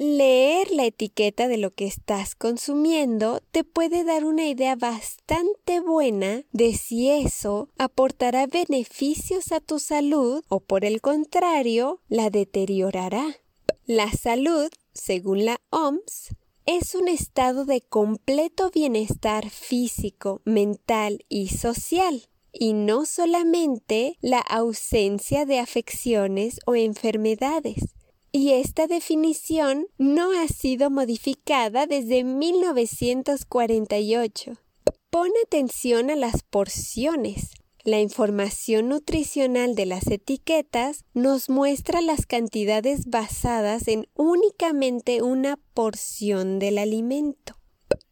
Leer 0.01 0.71
la 0.71 0.85
etiqueta 0.85 1.49
de 1.49 1.57
lo 1.59 1.75
que 1.75 1.85
estás 1.85 2.37
consumiendo 2.37 3.41
te 3.51 3.65
puede 3.65 4.05
dar 4.05 4.25
una 4.25 4.47
idea 4.47 4.77
bastante 4.77 5.81
buena 5.81 6.45
de 6.53 6.75
si 6.75 7.11
eso 7.11 7.69
aportará 7.79 8.47
beneficios 8.47 9.51
a 9.51 9.59
tu 9.59 9.81
salud 9.81 10.45
o 10.49 10.61
por 10.61 10.85
el 10.85 11.01
contrario 11.01 12.01
la 12.09 12.31
deteriorará. 12.31 13.39
La 13.87 14.13
salud, 14.13 14.71
según 14.93 15.45
la 15.45 15.61
OMS, 15.71 16.29
es 16.65 16.95
un 16.95 17.09
estado 17.09 17.65
de 17.65 17.81
completo 17.81 18.71
bienestar 18.71 19.51
físico, 19.51 20.43
mental 20.45 21.25
y 21.29 21.49
social 21.49 22.29
y 22.53 22.73
no 22.73 23.05
solamente 23.05 24.17
la 24.21 24.39
ausencia 24.39 25.45
de 25.45 25.59
afecciones 25.59 26.61
o 26.67 26.77
enfermedades 26.77 27.98
y 28.39 28.53
esta 28.53 28.87
definición 28.87 29.89
no 29.99 30.31
ha 30.31 30.47
sido 30.47 30.91
modificada 30.91 31.89
desde 31.89 32.23
1948. 32.23 34.53
Pon 35.11 35.31
atención 35.45 36.09
a 36.09 36.15
las 36.15 36.45
porciones. 36.45 37.51
La 37.83 37.99
información 37.99 38.91
nutricional 38.91 39.75
de 39.75 39.87
las 39.87 40.07
etiquetas 40.07 41.05
nos 41.15 41.51
muestra 41.51 42.01
las 42.01 42.27
cantidades 42.27 43.07
basadas 43.07 43.89
en 43.89 44.07
únicamente 44.15 45.21
una 45.21 45.59
porción 45.75 46.61
del 46.61 46.79
alimento. 46.79 47.57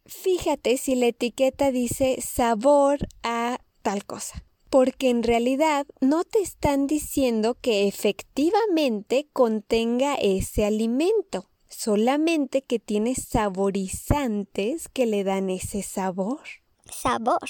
Fíjate 0.05 0.75
si 0.75 0.95
la 0.95 1.05
etiqueta 1.05 1.71
dice 1.71 2.17
sabor 2.21 3.07
a 3.23 3.61
tal 3.81 4.03
cosa 4.03 4.43
porque 4.69 5.09
en 5.09 5.23
realidad 5.23 5.87
no 6.01 6.23
te 6.23 6.39
están 6.39 6.87
diciendo 6.87 7.57
que 7.59 7.87
efectivamente 7.87 9.27
contenga 9.33 10.15
ese 10.15 10.65
alimento, 10.65 11.49
solamente 11.69 12.61
que 12.61 12.79
tiene 12.79 13.15
saborizantes 13.15 14.89
que 14.89 15.05
le 15.05 15.23
dan 15.23 15.49
ese 15.49 15.83
sabor. 15.83 16.41
Sabor. 16.85 17.49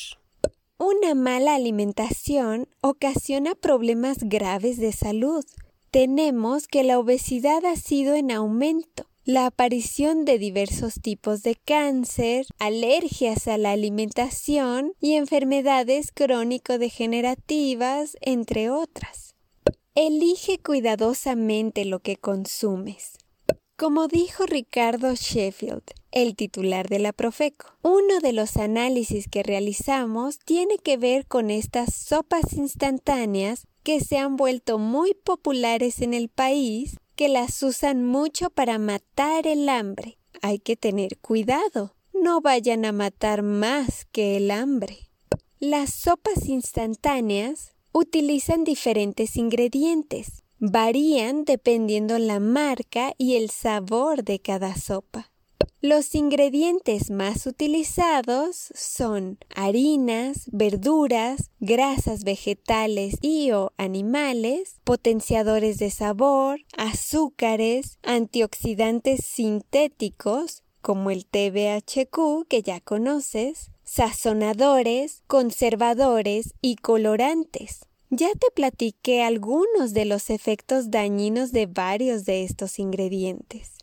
Una 0.77 1.15
mala 1.15 1.55
alimentación 1.55 2.67
ocasiona 2.81 3.55
problemas 3.55 4.17
graves 4.21 4.77
de 4.77 4.91
salud. 4.91 5.43
Tenemos 5.89 6.67
que 6.67 6.83
la 6.83 6.99
obesidad 6.99 7.65
ha 7.65 7.75
sido 7.75 8.13
en 8.13 8.31
aumento 8.31 9.07
la 9.27 9.45
aparición 9.47 10.23
de 10.23 10.39
diversos 10.39 11.01
tipos 11.01 11.43
de 11.43 11.55
cáncer, 11.55 12.45
alergias 12.59 13.49
a 13.49 13.57
la 13.57 13.71
alimentación 13.71 14.93
y 15.01 15.15
enfermedades 15.15 16.13
crónico-degenerativas, 16.13 18.15
entre 18.21 18.69
otras. 18.69 19.35
Elige 19.95 20.59
cuidadosamente 20.59 21.83
lo 21.83 21.99
que 21.99 22.15
consumes. 22.15 23.17
Como 23.75 24.07
dijo 24.07 24.45
Ricardo 24.45 25.13
Sheffield, 25.13 25.83
el 26.13 26.37
titular 26.37 26.87
de 26.87 26.99
la 26.99 27.11
Profeco, 27.11 27.77
uno 27.83 28.21
de 28.21 28.31
los 28.31 28.55
análisis 28.55 29.27
que 29.27 29.43
realizamos 29.43 30.39
tiene 30.39 30.77
que 30.77 30.95
ver 30.95 31.27
con 31.27 31.51
estas 31.51 31.93
sopas 31.93 32.53
instantáneas 32.53 33.67
que 33.83 33.99
se 33.99 34.19
han 34.19 34.37
vuelto 34.37 34.79
muy 34.79 35.13
populares 35.13 35.99
en 35.99 36.13
el 36.13 36.29
país 36.29 36.95
que 37.17 37.27
las 37.27 37.63
usan 37.63 38.05
mucho 38.05 38.51
para 38.51 38.77
matar 38.77 39.47
el 39.47 39.67
hambre. 39.67 40.19
Hay 40.43 40.59
que 40.59 40.77
tener 40.77 41.17
cuidado. 41.17 41.95
No 42.13 42.41
vayan 42.41 42.85
a 42.85 42.91
matar 42.91 43.41
más 43.41 44.05
que 44.11 44.37
el 44.37 44.51
hambre. 44.51 45.09
Las 45.59 45.93
sopas 45.93 46.47
instantáneas 46.47 47.73
utilizan 47.91 48.63
diferentes 48.63 49.35
ingredientes. 49.35 50.43
Varían 50.59 51.43
dependiendo 51.43 52.19
la 52.19 52.39
marca 52.39 53.13
y 53.17 53.35
el 53.35 53.49
sabor 53.49 54.23
de 54.23 54.39
cada 54.39 54.75
sopa. 54.75 55.31
Los 55.81 56.15
ingredientes 56.15 57.11
más 57.11 57.45
utilizados 57.45 58.73
son 58.73 59.37
harinas, 59.55 60.49
verduras, 60.51 61.51
grasas 61.59 62.23
vegetales 62.23 63.15
y 63.21 63.51
o 63.51 63.71
animales, 63.77 64.81
potenciadores 64.83 65.77
de 65.77 65.91
sabor, 65.91 66.61
azúcares, 66.75 67.99
antioxidantes 68.01 69.23
sintéticos 69.23 70.63
como 70.81 71.11
el 71.11 71.25
TBHQ 71.25 72.47
que 72.49 72.63
ya 72.63 72.81
conoces, 72.81 73.71
sazonadores, 73.83 75.21
conservadores 75.27 76.53
y 76.59 76.77
colorantes. 76.77 77.85
Ya 78.09 78.29
te 78.31 78.47
platiqué 78.53 79.21
algunos 79.21 79.93
de 79.93 80.05
los 80.05 80.29
efectos 80.29 80.89
dañinos 80.91 81.51
de 81.51 81.65
varios 81.65 82.25
de 82.25 82.43
estos 82.43 82.79
ingredientes. 82.79 83.76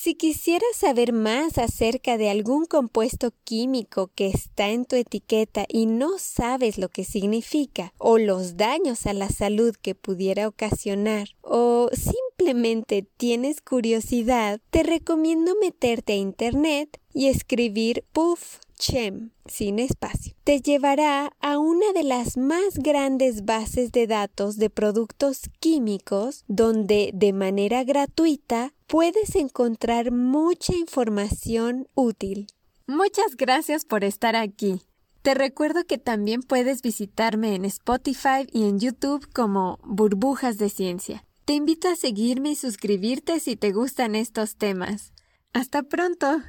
Si 0.00 0.14
quisieras 0.14 0.76
saber 0.76 1.12
más 1.12 1.58
acerca 1.58 2.18
de 2.18 2.30
algún 2.30 2.66
compuesto 2.66 3.32
químico 3.42 4.12
que 4.14 4.28
está 4.28 4.68
en 4.68 4.84
tu 4.84 4.94
etiqueta 4.94 5.64
y 5.68 5.86
no 5.86 6.18
sabes 6.18 6.78
lo 6.78 6.88
que 6.88 7.02
significa 7.02 7.92
o 7.98 8.16
los 8.16 8.56
daños 8.56 9.06
a 9.06 9.12
la 9.12 9.28
salud 9.28 9.74
que 9.74 9.96
pudiera 9.96 10.46
ocasionar 10.46 11.30
o 11.42 11.90
simplemente 11.92 13.08
tienes 13.16 13.60
curiosidad, 13.60 14.60
te 14.70 14.84
recomiendo 14.84 15.56
meterte 15.60 16.12
a 16.12 16.16
internet 16.16 17.00
y 17.12 17.26
escribir 17.26 18.04
puff 18.12 18.58
Chem, 18.78 19.30
sin 19.44 19.80
espacio, 19.80 20.34
te 20.44 20.60
llevará 20.60 21.32
a 21.40 21.58
una 21.58 21.92
de 21.92 22.04
las 22.04 22.36
más 22.36 22.76
grandes 22.76 23.44
bases 23.44 23.90
de 23.90 24.06
datos 24.06 24.56
de 24.56 24.70
productos 24.70 25.42
químicos 25.58 26.44
donde 26.46 27.10
de 27.12 27.32
manera 27.32 27.82
gratuita 27.82 28.72
puedes 28.86 29.34
encontrar 29.34 30.12
mucha 30.12 30.74
información 30.76 31.88
útil. 31.94 32.46
Muchas 32.86 33.36
gracias 33.36 33.84
por 33.84 34.04
estar 34.04 34.36
aquí. 34.36 34.82
Te 35.22 35.34
recuerdo 35.34 35.84
que 35.84 35.98
también 35.98 36.42
puedes 36.42 36.80
visitarme 36.80 37.56
en 37.56 37.64
Spotify 37.64 38.46
y 38.52 38.68
en 38.68 38.78
YouTube 38.78 39.28
como 39.32 39.78
Burbujas 39.82 40.56
de 40.56 40.70
Ciencia. 40.70 41.24
Te 41.44 41.54
invito 41.54 41.88
a 41.88 41.96
seguirme 41.96 42.52
y 42.52 42.56
suscribirte 42.56 43.40
si 43.40 43.56
te 43.56 43.72
gustan 43.72 44.14
estos 44.14 44.56
temas. 44.56 45.12
Hasta 45.52 45.82
pronto. 45.82 46.42